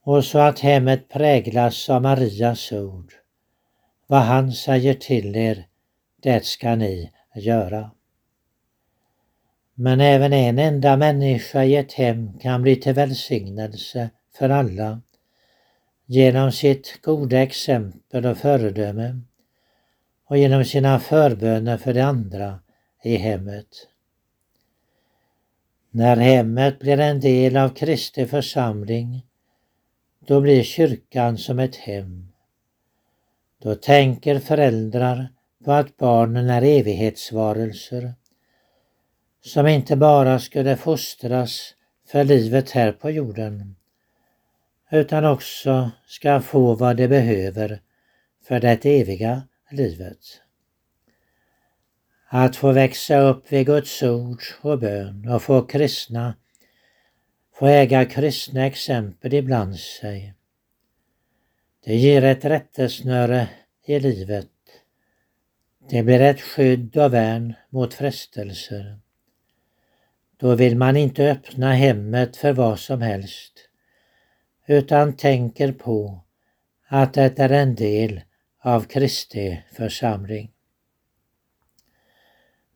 Och 0.04 0.26
så 0.26 0.40
att 0.40 0.60
hemmet 0.60 1.10
präglas 1.10 1.90
av 1.90 2.02
Marias 2.02 2.72
ord. 2.72 3.14
Vad 4.08 4.22
han 4.22 4.52
säger 4.52 4.94
till 4.94 5.36
er, 5.36 5.68
det 6.22 6.46
ska 6.46 6.76
ni 6.76 7.12
göra. 7.36 7.92
Men 9.84 10.02
även 10.02 10.34
en 10.34 10.60
enda 10.60 10.98
människa 10.98 11.64
i 11.64 11.76
ett 11.76 11.94
hem 11.94 12.40
kan 12.40 12.62
bli 12.62 12.76
till 12.76 12.94
välsignelse 12.94 14.10
för 14.38 14.50
alla 14.50 15.02
genom 16.06 16.52
sitt 16.52 17.02
goda 17.02 17.42
exempel 17.42 18.26
och 18.26 18.38
föredöme 18.38 19.22
och 20.26 20.38
genom 20.38 20.66
sina 20.66 21.00
förböner 21.00 21.78
för 21.78 21.94
de 21.94 22.02
andra 22.02 22.60
i 23.04 23.16
hemmet. 23.16 23.68
När 25.92 26.18
hemmet 26.18 26.80
blir 26.80 27.00
en 27.00 27.20
del 27.20 27.58
av 27.58 27.70
Kristi 27.70 28.26
församling, 28.26 29.26
då 30.20 30.42
blir 30.42 30.64
kyrkan 30.64 31.38
som 31.38 31.60
ett 31.60 31.76
hem. 31.76 32.28
Då 33.62 33.76
tänker 33.76 34.40
föräldrar 34.40 35.30
på 35.66 35.72
att 35.72 35.98
barnen 35.98 36.50
är 36.50 36.62
evighetsvarelser 36.62 38.14
som 39.42 39.68
inte 39.68 39.96
bara 39.96 40.40
skulle 40.40 40.78
fostras 40.78 41.76
för 42.08 42.24
livet 42.24 42.72
här 42.72 42.92
på 42.92 43.12
jorden 43.12 43.76
utan 44.92 45.26
också 45.26 45.92
ska 46.06 46.42
få 46.42 46.76
vad 46.76 46.98
de 46.98 47.08
behöver 47.08 47.82
för 48.44 48.60
det 48.60 48.86
eviga 48.86 49.44
livet. 49.72 50.42
Att 52.28 52.56
få 52.56 52.72
växa 52.72 53.20
upp 53.20 53.52
vid 53.52 53.66
Guds 53.66 54.04
ord 54.04 54.42
och 54.62 54.80
bön 54.80 55.30
och 55.30 55.42
få 55.42 55.62
kristna, 55.62 56.36
få 57.54 57.68
äga 57.68 58.06
kristna 58.06 58.66
exempel 58.66 59.34
ibland 59.34 59.80
sig. 59.80 60.34
Det 61.86 61.96
ger 61.96 62.24
ett 62.24 62.46
rättesnöre 62.46 63.48
i 63.86 64.00
livet. 64.00 64.48
Det 65.90 66.04
blir 66.04 66.22
ett 66.22 66.42
skydd 66.42 66.98
och 66.98 67.14
värn 67.14 67.54
mot 67.70 67.94
frestelser. 67.94 69.01
Då 70.42 70.56
vill 70.56 70.78
man 70.78 70.98
inte 70.98 71.32
öppna 71.32 71.74
hemmet 71.74 72.38
för 72.38 72.54
vad 72.54 72.80
som 72.80 73.02
helst 73.02 73.54
utan 74.68 75.14
tänker 75.14 75.72
på 75.72 76.24
att 76.88 77.14
det 77.14 77.40
är 77.40 77.50
en 77.50 77.76
del 77.76 78.22
av 78.64 78.82
Kristi 78.82 79.64
församling. 79.76 80.52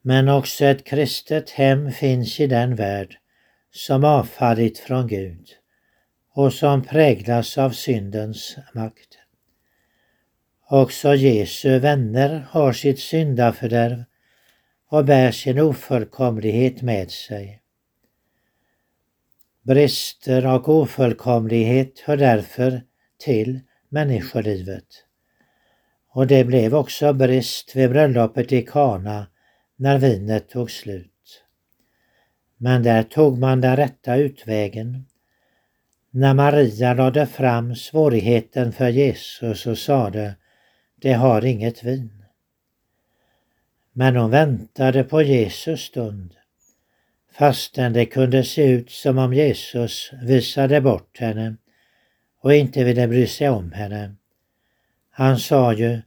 Men 0.02 0.30
också 0.30 0.66
ett 0.66 0.84
kristet 0.84 1.50
hem 1.50 1.92
finns 1.92 2.40
i 2.40 2.48
den 2.48 2.76
värld 2.76 3.18
som 3.72 4.04
avfallit 4.04 4.80
från 4.80 5.08
Gud 5.08 5.48
och 6.34 6.54
som 6.54 6.84
präglas 6.84 7.58
av 7.58 7.70
syndens 7.70 8.58
makt. 8.74 9.18
Också 10.70 11.16
Jesu 11.16 11.80
vänner 11.80 12.48
har 12.50 12.74
sitt 12.74 13.00
syndafördärv 13.00 14.04
och 14.96 15.06
bär 15.06 15.32
sin 15.32 15.60
ofullkomlighet 15.60 16.82
med 16.82 17.12
sig. 17.12 17.62
Brister 19.64 20.48
och 20.48 20.70
ofullkomlighet 20.70 22.00
hör 22.00 22.18
därför 22.18 22.82
till 23.18 23.60
människolivet. 23.90 24.86
Och 26.10 26.28
det 26.28 26.44
blev 26.44 26.76
också 26.76 27.14
brist 27.14 27.76
vid 27.76 27.90
bröllopet 27.90 28.52
i 28.52 28.62
Kana 28.62 29.28
när 29.76 29.98
vinet 29.98 30.50
tog 30.50 30.72
slut. 30.72 31.44
Men 32.58 32.84
där 32.84 33.04
tog 33.04 33.38
man 33.38 33.62
den 33.62 33.76
rätta 33.76 34.16
utvägen. 34.16 35.06
När 36.12 36.34
Maria 36.34 36.94
lade 36.94 37.28
fram 37.28 37.76
svårigheten 37.76 38.72
för 38.72 38.90
Jesus 38.90 39.68
och 39.68 39.78
sade, 39.78 40.36
det 40.96 41.14
har 41.14 41.46
inget 41.46 41.84
vin. 41.84 42.15
Men 43.98 44.16
hon 44.16 44.32
väntade 44.32 45.04
på 45.04 45.22
Jesus 45.22 45.82
stund 45.82 46.34
fastän 47.32 47.94
det 47.94 48.06
kunde 48.06 48.44
se 48.44 48.64
ut 48.64 48.92
som 48.92 49.18
om 49.18 49.34
Jesus 49.34 50.12
visade 50.22 50.82
bort 50.82 51.20
henne 51.20 51.56
och 52.42 52.54
inte 52.54 52.84
ville 52.84 53.08
bry 53.08 53.28
sig 53.28 53.50
om 53.50 53.72
henne. 53.72 54.16
Han 55.10 55.40
sa 55.40 55.74
ju, 55.74 56.02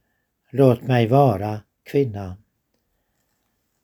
låt 0.50 0.82
mig 0.82 1.06
vara 1.06 1.60
kvinna. 1.84 2.36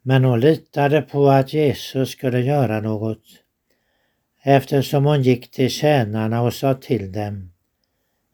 Men 0.03 0.25
hon 0.25 0.41
litade 0.41 1.03
på 1.03 1.29
att 1.29 1.53
Jesus 1.53 2.11
skulle 2.11 2.41
göra 2.41 2.81
något 2.81 3.25
eftersom 4.43 5.05
hon 5.05 5.23
gick 5.23 5.51
till 5.51 5.71
tjänarna 5.71 6.43
och 6.43 6.55
sa 6.55 6.75
till 6.75 7.13
dem, 7.13 7.53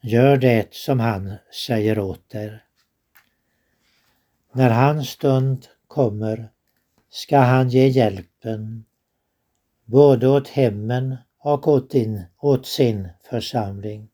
gör 0.02 0.36
det 0.36 0.74
som 0.74 1.00
han 1.00 1.34
säger 1.66 1.98
åt 1.98 2.34
er. 2.34 2.64
När 4.52 4.70
hans 4.70 5.08
stund 5.08 5.66
kommer 5.86 6.50
ska 7.10 7.38
han 7.38 7.68
ge 7.68 7.88
hjälpen 7.88 8.84
både 9.84 10.28
åt 10.28 10.48
hemmen 10.48 11.16
och 11.38 11.68
åt, 11.68 11.90
din, 11.90 12.24
åt 12.40 12.66
sin 12.66 13.08
församling. 13.30 14.08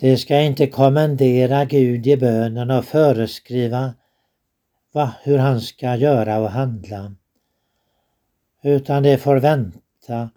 De 0.00 0.16
ska 0.16 0.40
inte 0.40 0.66
kommendera 0.66 1.64
Gud 1.64 2.06
i 2.06 2.16
bönen 2.16 2.70
och 2.70 2.84
föreskriva 2.84 3.94
va, 4.92 5.14
hur 5.22 5.38
han 5.38 5.60
ska 5.60 5.96
göra 5.96 6.38
och 6.38 6.50
handla. 6.50 7.14
utan 8.62 9.02
det 9.02 9.18
får 9.18 9.36
vänta 9.36 10.30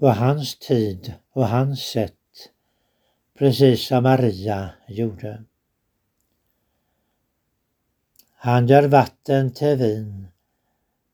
på 0.00 0.08
hans 0.08 0.58
tid 0.58 1.14
och 1.32 1.48
hans 1.48 1.80
sätt, 1.80 2.12
precis 3.38 3.86
som 3.86 4.02
Maria 4.02 4.70
gjorde. 4.88 5.44
Han 8.44 8.66
gör 8.66 8.88
vatten 8.88 9.52
till 9.52 9.76
vin 9.76 10.28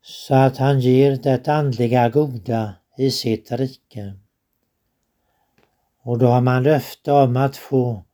så 0.02 0.34
att 0.34 0.56
han 0.56 0.80
ger 0.80 1.16
det 1.16 1.48
andliga 1.48 2.08
goda 2.08 2.74
i 2.96 3.10
sitt 3.10 3.52
rike. 3.52 4.14
Och 6.02 6.18
då 6.18 6.26
har 6.26 6.40
man 6.40 6.62
löfte 6.62 7.12
om 7.12 7.36
att 7.36 7.56
få 7.56 8.04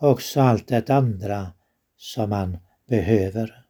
också 0.00 0.40
allt 0.40 0.68
det 0.68 0.90
andra 0.90 1.52
som 1.96 2.30
man 2.30 2.58
behöver. 2.86 3.64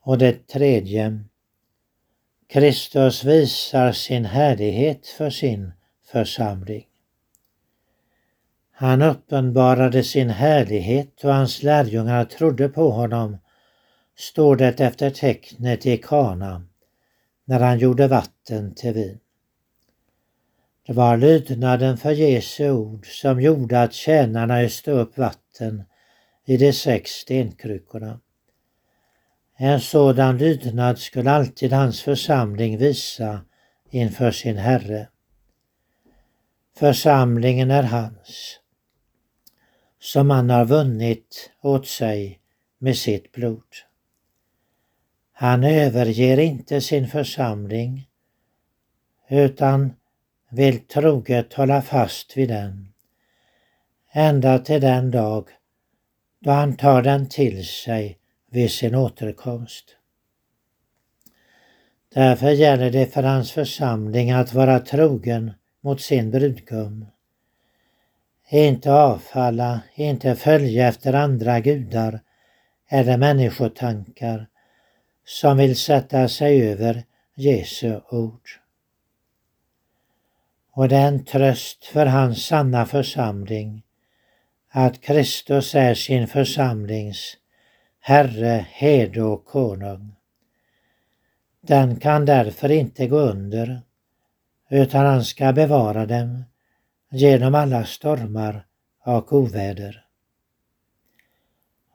Och 0.00 0.18
det 0.18 0.46
tredje, 0.46 1.24
Kristus 2.46 3.24
visar 3.24 3.92
sin 3.92 4.24
härlighet 4.24 5.06
för 5.06 5.30
sin 5.30 5.72
församling. 6.12 6.86
Han 8.76 9.02
uppenbarade 9.02 10.02
sin 10.02 10.30
härlighet 10.30 11.24
och 11.24 11.34
hans 11.34 11.62
lärjungar 11.62 12.24
trodde 12.24 12.68
på 12.68 12.90
honom, 12.90 13.38
står 14.16 14.56
det 14.56 14.80
efter 14.80 15.10
tecknet 15.10 15.86
i 15.86 15.96
Kana, 15.96 16.62
när 17.44 17.60
han 17.60 17.78
gjorde 17.78 18.08
vatten 18.08 18.74
till 18.74 18.92
vin. 18.92 19.18
Det 20.86 20.92
var 20.92 21.16
lydnaden 21.16 21.96
för 21.96 22.10
Jesu 22.10 22.70
ord 22.70 23.06
som 23.06 23.40
gjorde 23.40 23.82
att 23.82 23.92
tjänarna 23.92 24.60
öste 24.60 24.90
upp 24.90 25.18
vatten 25.18 25.84
i 26.44 26.56
de 26.56 26.72
sex 26.72 27.10
stenkrukorna. 27.10 28.20
En 29.56 29.80
sådan 29.80 30.38
lydnad 30.38 30.98
skulle 30.98 31.30
alltid 31.30 31.72
hans 31.72 32.02
församling 32.02 32.78
visa 32.78 33.40
inför 33.90 34.30
sin 34.30 34.56
Herre. 34.56 35.08
Församlingen 36.78 37.70
är 37.70 37.82
hans, 37.82 38.60
som 40.04 40.30
han 40.30 40.50
har 40.50 40.64
vunnit 40.64 41.50
åt 41.60 41.86
sig 41.86 42.40
med 42.78 42.96
sitt 42.96 43.32
blod. 43.32 43.62
Han 45.32 45.64
överger 45.64 46.38
inte 46.38 46.80
sin 46.80 47.08
församling 47.08 48.08
utan 49.28 49.92
vill 50.50 50.80
troget 50.80 51.54
hålla 51.54 51.82
fast 51.82 52.36
vid 52.36 52.48
den 52.48 52.92
ända 54.12 54.58
till 54.58 54.80
den 54.80 55.10
dag 55.10 55.48
då 56.40 56.50
han 56.50 56.76
tar 56.76 57.02
den 57.02 57.28
till 57.28 57.66
sig 57.66 58.18
vid 58.50 58.70
sin 58.70 58.94
återkomst. 58.94 59.96
Därför 62.14 62.50
gäller 62.50 62.90
det 62.90 63.06
för 63.06 63.22
hans 63.22 63.52
församling 63.52 64.30
att 64.30 64.54
vara 64.54 64.80
trogen 64.80 65.52
mot 65.80 66.00
sin 66.00 66.30
brudgum. 66.30 67.06
Inte 68.54 68.92
avfalla, 68.92 69.80
inte 69.94 70.36
följa 70.36 70.88
efter 70.88 71.12
andra 71.12 71.60
gudar 71.60 72.20
eller 72.88 73.16
människotankar 73.16 74.46
som 75.24 75.56
vill 75.56 75.76
sätta 75.76 76.28
sig 76.28 76.70
över 76.70 77.04
Jesu 77.34 78.00
ord. 78.10 78.48
Och 80.72 80.88
det 80.88 80.96
är 80.96 81.08
en 81.08 81.24
tröst 81.24 81.84
för 81.84 82.06
hans 82.06 82.46
sanna 82.46 82.86
församling 82.86 83.82
att 84.70 85.00
Kristus 85.00 85.74
är 85.74 85.94
sin 85.94 86.26
församlings 86.26 87.36
Herre, 88.00 88.66
herde 88.70 89.22
och 89.22 89.44
konung. 89.44 90.16
Den 91.60 91.96
kan 91.96 92.24
därför 92.24 92.70
inte 92.70 93.06
gå 93.06 93.18
under, 93.18 93.82
utan 94.70 95.06
han 95.06 95.24
ska 95.24 95.52
bevara 95.52 96.06
dem 96.06 96.44
genom 97.14 97.54
alla 97.54 97.84
stormar 97.84 98.66
och 99.04 99.32
oväder. 99.32 100.04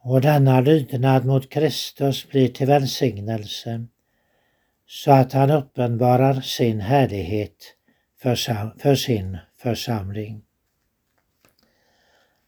Och 0.02 0.22
denna 0.22 0.62
lydnad 0.62 1.26
mot 1.26 1.50
Kristus 1.50 2.30
blir 2.30 2.48
till 2.48 2.68
välsignelse 2.68 3.86
så 4.88 5.12
att 5.12 5.34
han 5.34 5.52
uppenbarar 5.52 6.42
sin 6.42 6.82
härlighet 6.82 7.56
för, 8.22 8.36
för 8.80 8.96
sin 8.96 9.38
församling. 9.58 10.42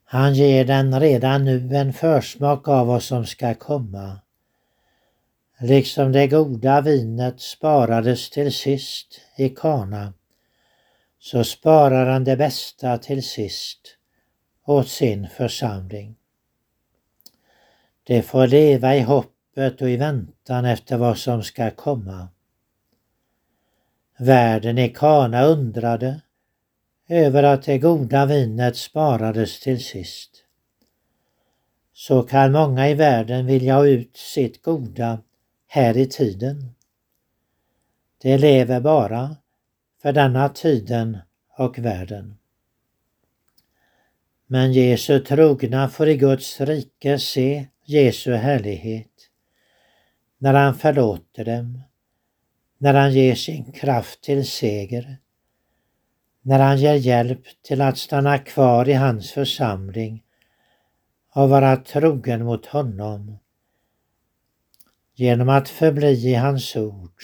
Han 0.05 0.33
ger 0.33 0.65
den 0.65 0.99
redan 0.99 1.45
nu 1.45 1.75
en 1.75 1.93
försmak 1.93 2.67
av 2.67 2.87
vad 2.87 3.03
som 3.03 3.25
ska 3.25 3.53
komma. 3.53 4.19
Liksom 5.59 6.11
det 6.11 6.27
goda 6.27 6.81
vinet 6.81 7.41
sparades 7.41 8.29
till 8.29 8.53
sist 8.53 9.21
i 9.37 9.49
Kana, 9.49 10.13
så 11.23 11.43
sparar 11.43 12.05
han 12.05 12.23
det 12.23 12.37
bästa 12.37 12.97
till 12.97 13.23
sist 13.23 13.97
åt 14.65 14.87
sin 14.87 15.27
församling. 15.29 16.15
Det 18.03 18.21
får 18.21 18.47
leva 18.47 18.95
i 18.95 19.01
hoppet 19.01 19.81
och 19.81 19.89
i 19.89 19.97
väntan 19.97 20.65
efter 20.65 20.97
vad 20.97 21.17
som 21.17 21.43
ska 21.43 21.71
komma. 21.71 22.27
Värden 24.17 24.77
i 24.77 24.89
Kana 24.89 25.43
undrade 25.43 26.21
över 27.07 27.43
att 27.43 27.63
det 27.63 27.77
goda 27.77 28.25
vinet 28.25 28.77
sparades 28.77 29.59
till 29.59 29.83
sist. 29.83 30.45
Så 31.93 32.23
kan 32.23 32.51
många 32.51 32.89
i 32.89 32.93
världen 32.93 33.45
vilja 33.45 33.75
ha 33.75 33.85
ut 33.85 34.17
sitt 34.17 34.61
goda 34.61 35.21
här 35.67 35.97
i 35.97 36.05
tiden. 36.05 36.75
Det 38.21 38.37
lever 38.37 38.79
bara 38.79 39.35
för 40.01 40.13
denna 40.13 40.49
tiden 40.49 41.17
och 41.57 41.79
världen. 41.79 42.37
Men 44.47 44.73
Jesu 44.73 45.19
trogna 45.19 45.89
får 45.89 46.07
i 46.07 46.17
Guds 46.17 46.61
rike 46.61 47.19
se 47.19 47.67
Jesu 47.85 48.33
härlighet 48.33 49.07
när 50.37 50.53
han 50.53 50.75
förlåter 50.75 51.45
dem, 51.45 51.81
när 52.77 52.93
han 52.93 53.13
ger 53.13 53.35
sin 53.35 53.71
kraft 53.71 54.21
till 54.21 54.47
seger, 54.47 55.17
när 56.41 56.59
han 56.59 56.77
ger 56.77 56.93
hjälp 56.93 57.43
till 57.61 57.81
att 57.81 57.97
stanna 57.97 58.37
kvar 58.37 58.89
i 58.89 58.93
hans 58.93 59.31
församling 59.31 60.23
och 61.33 61.49
vara 61.49 61.77
trogen 61.77 62.45
mot 62.45 62.65
honom 62.65 63.37
genom 65.15 65.49
att 65.49 65.69
förbli 65.69 66.29
i 66.29 66.33
hans 66.33 66.75
ord, 66.75 67.21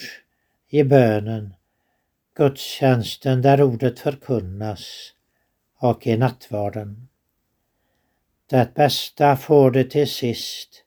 i 0.68 0.84
bönen, 0.84 1.54
gudstjänsten 2.38 3.42
där 3.42 3.62
ordet 3.62 3.98
förkunnas 3.98 5.12
och 5.78 6.06
i 6.06 6.16
nattvarden. 6.16 7.08
Det 8.46 8.74
bästa 8.74 9.36
får 9.36 9.70
du 9.70 9.84
till 9.84 10.08
sist 10.08 10.84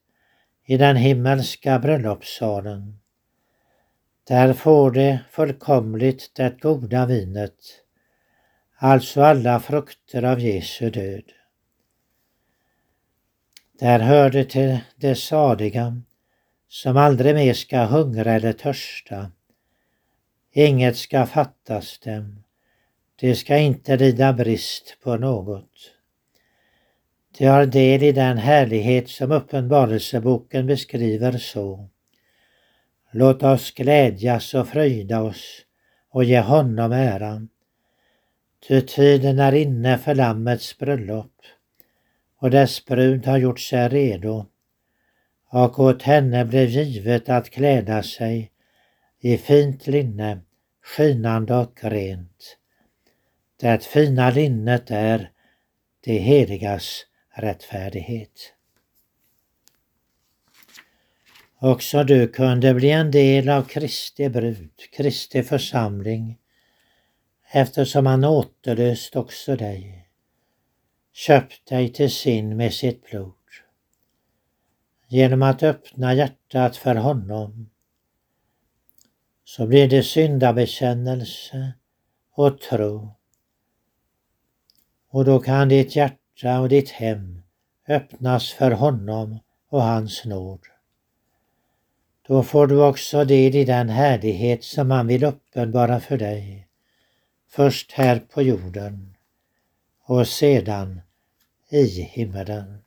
i 0.66 0.78
den 0.78 0.96
himmelska 0.96 1.80
bröllopssalen. 1.80 3.00
Där 4.28 4.54
får 4.54 4.92
de 4.92 5.20
fullkomligt 5.32 6.32
det 6.36 6.62
goda 6.62 7.06
vinet 7.06 7.56
alltså 8.78 9.22
alla 9.22 9.60
frukter 9.60 10.24
av 10.24 10.40
Jesu 10.40 10.90
död. 10.90 11.32
Där 13.80 14.00
hör 14.00 14.24
hörde 14.24 14.46
till 14.46 14.80
det 14.96 15.16
sadiga 15.16 16.02
som 16.68 16.98
aldrig 16.98 17.36
mer 17.36 17.54
ska 17.54 17.86
hungra 17.86 18.32
eller 18.32 18.54
törsta. 18.54 19.32
Inget 20.54 20.98
ska 20.98 21.26
fattas 21.26 22.00
dem. 22.00 22.44
De 23.16 23.36
ska 23.36 23.58
inte 23.58 23.98
lida 23.98 24.34
brist 24.34 24.98
på 25.04 25.18
något. 25.18 25.92
De 27.38 27.46
har 27.46 27.66
del 27.66 28.04
i 28.04 28.12
den 28.12 28.38
härlighet 28.38 29.10
som 29.10 29.32
Uppenbarelseboken 29.32 30.68
beskriver 30.68 31.38
så. 31.38 31.90
Låt 33.12 33.44
oss 33.44 33.72
glädjas 33.72 34.54
och 34.54 34.68
fröjda 34.68 35.22
oss 35.22 35.66
och 36.10 36.24
ge 36.24 36.40
honom 36.40 36.92
äran 36.92 37.50
Ty 38.68 38.82
tiden 38.82 39.40
är 39.40 39.54
inne 39.54 39.98
för 39.98 40.16
Lammets 40.16 40.78
bröllop 40.78 41.42
och 42.38 42.52
dess 42.52 42.86
brud 42.86 43.26
har 43.26 43.38
gjort 43.38 43.60
sig 43.60 43.90
redo 43.90 44.46
och 45.50 45.80
åt 45.80 46.02
henne 46.02 46.46
blev 46.46 46.70
givet 46.70 47.30
att 47.30 47.50
kläda 47.50 48.04
sig 48.04 48.52
i 49.24 49.38
fint 49.38 49.88
linne, 49.88 50.42
skinande 50.84 51.56
och 51.56 51.84
rent. 51.84 52.58
Det 53.60 53.86
fina 53.86 54.30
linnet 54.30 54.92
är 54.92 55.32
det 56.04 56.18
heligas 56.18 57.06
rättfärdighet. 57.30 58.54
Också 61.60 62.04
du 62.04 62.28
kunde 62.28 62.74
bli 62.74 62.90
en 62.92 63.12
del 63.12 63.50
av 63.50 63.64
Kristi 63.64 64.30
brud, 64.30 64.72
Kristi 64.92 65.44
församling, 65.44 66.38
eftersom 67.52 68.06
han 68.06 68.24
återlöst 68.24 69.16
också 69.16 69.56
dig, 69.56 70.08
köpt 71.14 71.70
dig 71.70 71.94
till 71.94 72.12
sin 72.12 72.58
med 72.58 72.74
sitt 72.74 73.04
blod. 73.10 73.34
Genom 75.08 75.42
att 75.42 75.64
öppna 75.64 76.14
hjärtat 76.14 76.78
för 76.78 76.96
honom 76.96 77.71
så 79.52 79.68
blir 79.68 79.88
det 79.88 80.04
syndabekännelse 80.04 81.74
och 82.32 82.60
tro. 82.60 83.16
Och 85.10 85.26
då 85.26 85.40
kan 85.40 85.70
ditt 85.70 85.96
hjärta 85.96 86.60
och 86.60 86.70
ditt 86.70 86.90
hem 86.90 87.44
öppnas 87.88 88.52
för 88.52 88.72
honom 88.72 89.40
och 89.70 89.84
hans 89.84 90.26
nåd. 90.26 90.60
Då 92.28 92.44
får 92.44 92.68
du 92.68 92.84
också 92.84 93.26
del 93.26 93.56
i 93.56 93.66
den 93.66 93.90
härlighet 93.90 94.64
som 94.64 94.92
han 94.92 95.08
vill 95.08 95.24
uppenbara 95.24 96.00
för 96.00 96.18
dig. 96.18 96.68
Först 97.50 97.92
här 97.92 98.20
på 98.20 98.42
jorden 98.42 99.16
och 100.04 100.28
sedan 100.28 101.02
i 101.70 102.02
himmelen. 102.02 102.82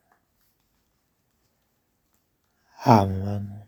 Amen. 2.85 3.64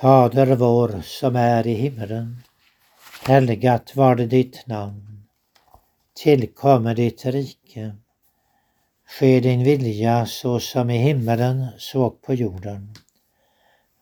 Fader 0.00 0.56
vår 0.56 1.00
som 1.02 1.36
är 1.36 1.66
i 1.66 1.74
himmelen. 1.74 2.36
Helgat 3.26 3.96
var 3.96 4.16
det 4.16 4.26
ditt 4.26 4.66
namn. 4.66 5.26
Tillkommer 6.16 6.94
ditt 6.94 7.26
rike. 7.26 7.96
Ske 9.06 9.40
din 9.40 9.64
vilja 9.64 10.26
så 10.26 10.60
som 10.60 10.90
i 10.90 10.98
himmelen 10.98 11.66
så 11.78 12.10
på 12.10 12.34
jorden. 12.34 12.94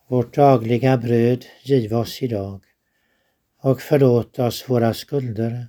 Vårt 0.09 0.35
dagliga 0.35 0.97
bröd 0.97 1.45
giv 1.63 1.95
oss 1.95 2.23
idag 2.23 2.61
och 3.63 3.81
förlåt 3.81 4.39
oss 4.39 4.69
våra 4.69 4.95
skulder 4.95 5.67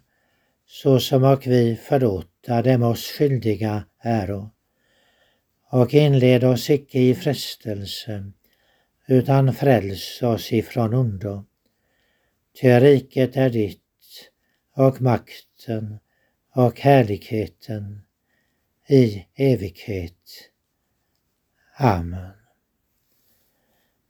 så 0.68 1.00
som 1.00 1.24
och 1.24 1.48
vi 1.48 1.76
förlåta 1.76 2.62
dem 2.62 2.84
oss 2.84 3.04
skyldiga 3.06 3.84
äro. 4.04 4.50
Och 5.70 5.94
inled 5.94 6.44
oss 6.44 6.70
icke 6.70 7.00
i 7.00 7.16
frestelse 7.16 8.32
utan 9.10 9.54
fräls 9.54 10.22
oss 10.22 10.54
ifrån 10.54 10.94
ondo. 10.94 11.46
Ty 12.62 12.68
riket 12.80 13.38
är 13.38 13.50
ditt 13.50 14.32
och 14.76 15.02
makten 15.02 16.00
och 16.56 16.80
härligheten 16.80 18.02
i 18.88 19.26
evighet. 19.36 20.50
Amen. 21.78 22.32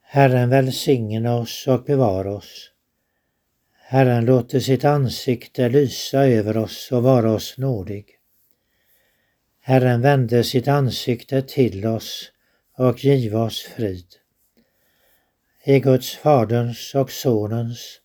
Herren 0.02 0.50
välsigne 0.50 1.30
oss 1.32 1.68
och 1.68 1.84
bevara 1.84 2.36
oss. 2.36 2.72
Herren 3.78 4.26
låter 4.26 4.60
sitt 4.60 4.86
ansikte 4.86 5.70
lysa 5.70 6.28
över 6.28 6.58
oss 6.58 6.92
och 6.92 7.04
vara 7.04 7.32
oss 7.32 7.58
nådig. 7.58 8.06
Herren 9.60 10.02
vände 10.02 10.44
sitt 10.44 10.68
ansikte 10.68 11.42
till 11.42 11.86
oss 11.86 12.32
och 12.74 13.04
giv 13.04 13.36
oss 13.36 13.62
frid. 13.62 14.16
I 15.70 15.80
Guds 15.80 16.16
Faderns 16.16 16.96
och 16.96 17.12
Sonens 17.12 18.00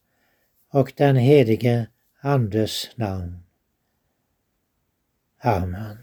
och 0.70 0.92
den 0.96 1.16
helige 1.16 1.87
Andes 2.20 2.90
namn. 2.96 3.38
Amen. 5.42 5.98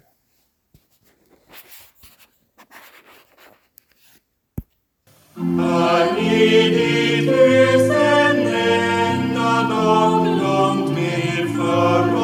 Här 5.36 6.19
i 6.19 6.69
ditt 6.69 7.32
väsen 7.32 8.38
enda, 8.38 9.69
långt, 9.69 10.41
långt 10.41 10.95
mer 10.95 11.47
för 11.58 12.21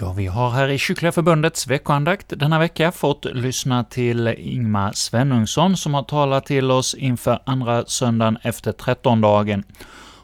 Ja, 0.00 0.12
vi 0.12 0.26
har 0.26 0.50
här 0.50 0.68
i 0.68 0.78
Kyrkliga 0.78 1.12
Förbundets 1.12 1.66
veckoandakt 1.66 2.32
denna 2.36 2.58
vecka 2.58 2.92
fått 2.92 3.24
lyssna 3.24 3.84
till 3.84 4.28
Ingmar 4.38 4.92
Svenungsson 4.92 5.76
som 5.76 5.94
har 5.94 6.02
talat 6.02 6.46
till 6.46 6.70
oss 6.70 6.94
inför 6.94 7.42
andra 7.46 7.84
söndagen 7.86 8.38
efter 8.42 8.72
trettondagen. 8.72 9.64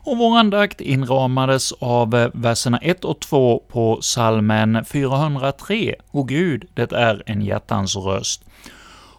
Och 0.04 0.18
vår 0.18 0.38
andakt 0.38 0.80
inramades 0.80 1.72
av 1.72 2.10
verserna 2.34 2.78
1 2.78 3.04
och 3.04 3.20
2 3.20 3.62
på 3.68 3.98
salmen 4.02 4.84
403, 4.84 5.94
O 6.10 6.22
Gud, 6.22 6.64
det 6.74 6.92
är 6.92 7.22
en 7.26 7.42
hjärtans 7.42 7.96
röst. 7.96 8.44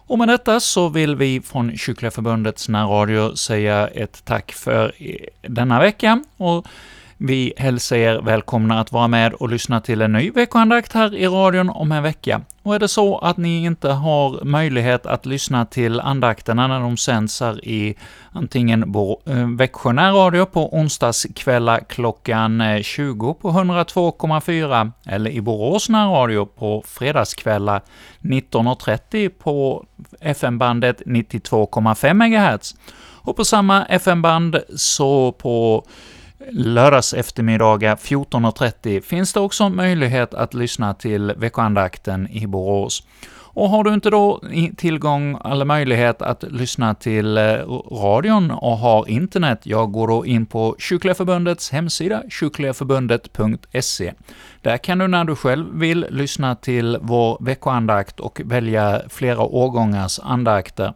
Och 0.06 0.18
med 0.18 0.28
detta 0.28 0.60
så 0.60 0.88
vill 0.88 1.16
vi 1.16 1.40
från 1.40 1.76
Kyrkliga 1.76 2.10
Förbundets 2.10 2.68
närradio 2.68 3.36
säga 3.36 3.88
ett 3.88 4.24
tack 4.24 4.52
för 4.52 4.92
denna 5.42 5.80
vecka, 5.80 6.24
och 6.36 6.66
vi 7.18 7.52
hälsar 7.56 7.96
er 7.96 8.20
välkomna 8.20 8.80
att 8.80 8.92
vara 8.92 9.08
med 9.08 9.32
och 9.32 9.48
lyssna 9.48 9.80
till 9.80 10.02
en 10.02 10.12
ny 10.12 10.30
veckoandakt 10.30 10.92
här 10.92 11.14
i 11.14 11.26
radion 11.26 11.70
om 11.70 11.92
en 11.92 12.02
vecka. 12.02 12.40
Och 12.62 12.74
är 12.74 12.78
det 12.78 12.88
så 12.88 13.18
att 13.18 13.36
ni 13.36 13.64
inte 13.64 13.88
har 13.88 14.44
möjlighet 14.44 15.06
att 15.06 15.26
lyssna 15.26 15.66
till 15.66 16.00
andakterna 16.00 16.66
när 16.66 16.80
de 16.80 16.96
sänds 16.96 17.40
här 17.40 17.64
i 17.64 17.96
antingen 18.32 18.92
vår 18.92 19.18
eh, 19.26 19.50
Växjö 19.56 19.92
närradio 19.92 20.46
på 20.46 20.74
onsdagskvällar 20.74 21.80
klockan 21.88 22.60
eh, 22.60 22.82
20 22.82 23.34
på 23.34 23.50
102,4 23.50 24.92
eller 25.06 25.30
i 25.30 25.40
Borås 25.40 25.88
närradio 25.88 26.46
på 26.46 26.82
fredagskvällar 26.86 27.82
19.30 28.20 29.28
på 29.28 29.84
FM-bandet 30.34 31.02
92,5 31.06 32.14
MHz. 32.14 32.74
Och 33.26 33.36
på 33.36 33.44
samma 33.44 33.86
FM-band 33.86 34.56
så 34.76 35.32
på 35.32 35.86
lördags 36.50 37.14
eftermiddagar 37.14 37.96
14.30 37.96 39.00
finns 39.00 39.32
det 39.32 39.40
också 39.40 39.68
möjlighet 39.68 40.34
att 40.34 40.54
lyssna 40.54 40.94
till 40.94 41.32
veckoandakten 41.36 42.28
i 42.30 42.46
Borås. 42.46 43.02
Och 43.56 43.68
har 43.68 43.84
du 43.84 43.94
inte 43.94 44.10
då 44.10 44.42
tillgång 44.76 45.38
eller 45.44 45.64
möjlighet 45.64 46.22
att 46.22 46.42
lyssna 46.42 46.94
till 46.94 47.38
eh, 47.38 47.42
radion 47.90 48.50
och 48.50 48.78
har 48.78 49.08
internet, 49.08 49.60
jag 49.62 49.92
går 49.92 50.08
då 50.08 50.26
in 50.26 50.46
på 50.46 50.76
Kyrkliga 50.78 51.14
Förbundets 51.14 51.70
hemsida, 51.70 52.22
kyrkligaförbundet.se. 52.28 54.12
Där 54.62 54.76
kan 54.76 54.98
du 54.98 55.06
när 55.08 55.24
du 55.24 55.36
själv 55.36 55.66
vill 55.72 56.06
lyssna 56.10 56.54
till 56.54 56.98
vår 57.00 57.38
veckoandakt 57.40 58.20
och 58.20 58.40
välja 58.44 59.02
flera 59.08 59.40
årgångars 59.40 60.20
andakter. 60.22 60.94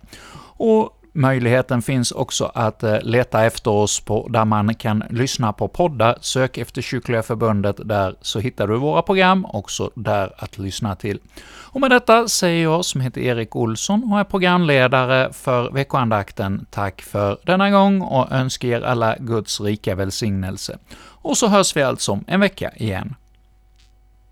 Och 0.56 0.99
Möjligheten 1.12 1.82
finns 1.82 2.12
också 2.12 2.50
att 2.54 2.82
eh, 2.82 3.00
leta 3.02 3.44
efter 3.44 3.70
oss 3.70 4.00
på 4.00 4.28
där 4.28 4.44
man 4.44 4.74
kan 4.74 5.04
lyssna 5.10 5.52
på 5.52 5.68
poddar. 5.68 6.18
Sök 6.20 6.58
efter 6.58 6.82
Kyrkliga 6.82 7.22
Förbundet 7.22 7.88
där, 7.88 8.14
så 8.20 8.40
hittar 8.40 8.66
du 8.66 8.76
våra 8.76 9.02
program 9.02 9.44
också 9.44 9.90
där 9.94 10.32
att 10.36 10.58
lyssna 10.58 10.96
till. 10.96 11.18
Och 11.72 11.80
med 11.80 11.90
detta 11.90 12.28
säger 12.28 12.62
jag, 12.62 12.84
som 12.84 13.00
heter 13.00 13.20
Erik 13.20 13.56
Olsson 13.56 14.12
och 14.12 14.20
är 14.20 14.24
programledare 14.24 15.32
för 15.32 15.70
veckoandakten, 15.70 16.66
tack 16.70 17.02
för 17.02 17.38
denna 17.42 17.70
gång 17.70 18.00
och 18.00 18.32
önskar 18.32 18.68
er 18.68 18.80
alla 18.80 19.16
Guds 19.18 19.60
rika 19.60 19.94
välsignelse. 19.94 20.78
Och 21.22 21.36
så 21.36 21.48
hörs 21.48 21.76
vi 21.76 21.82
alltså 21.82 22.12
om 22.12 22.24
en 22.26 22.40
vecka 22.40 22.70
igen. 22.76 23.14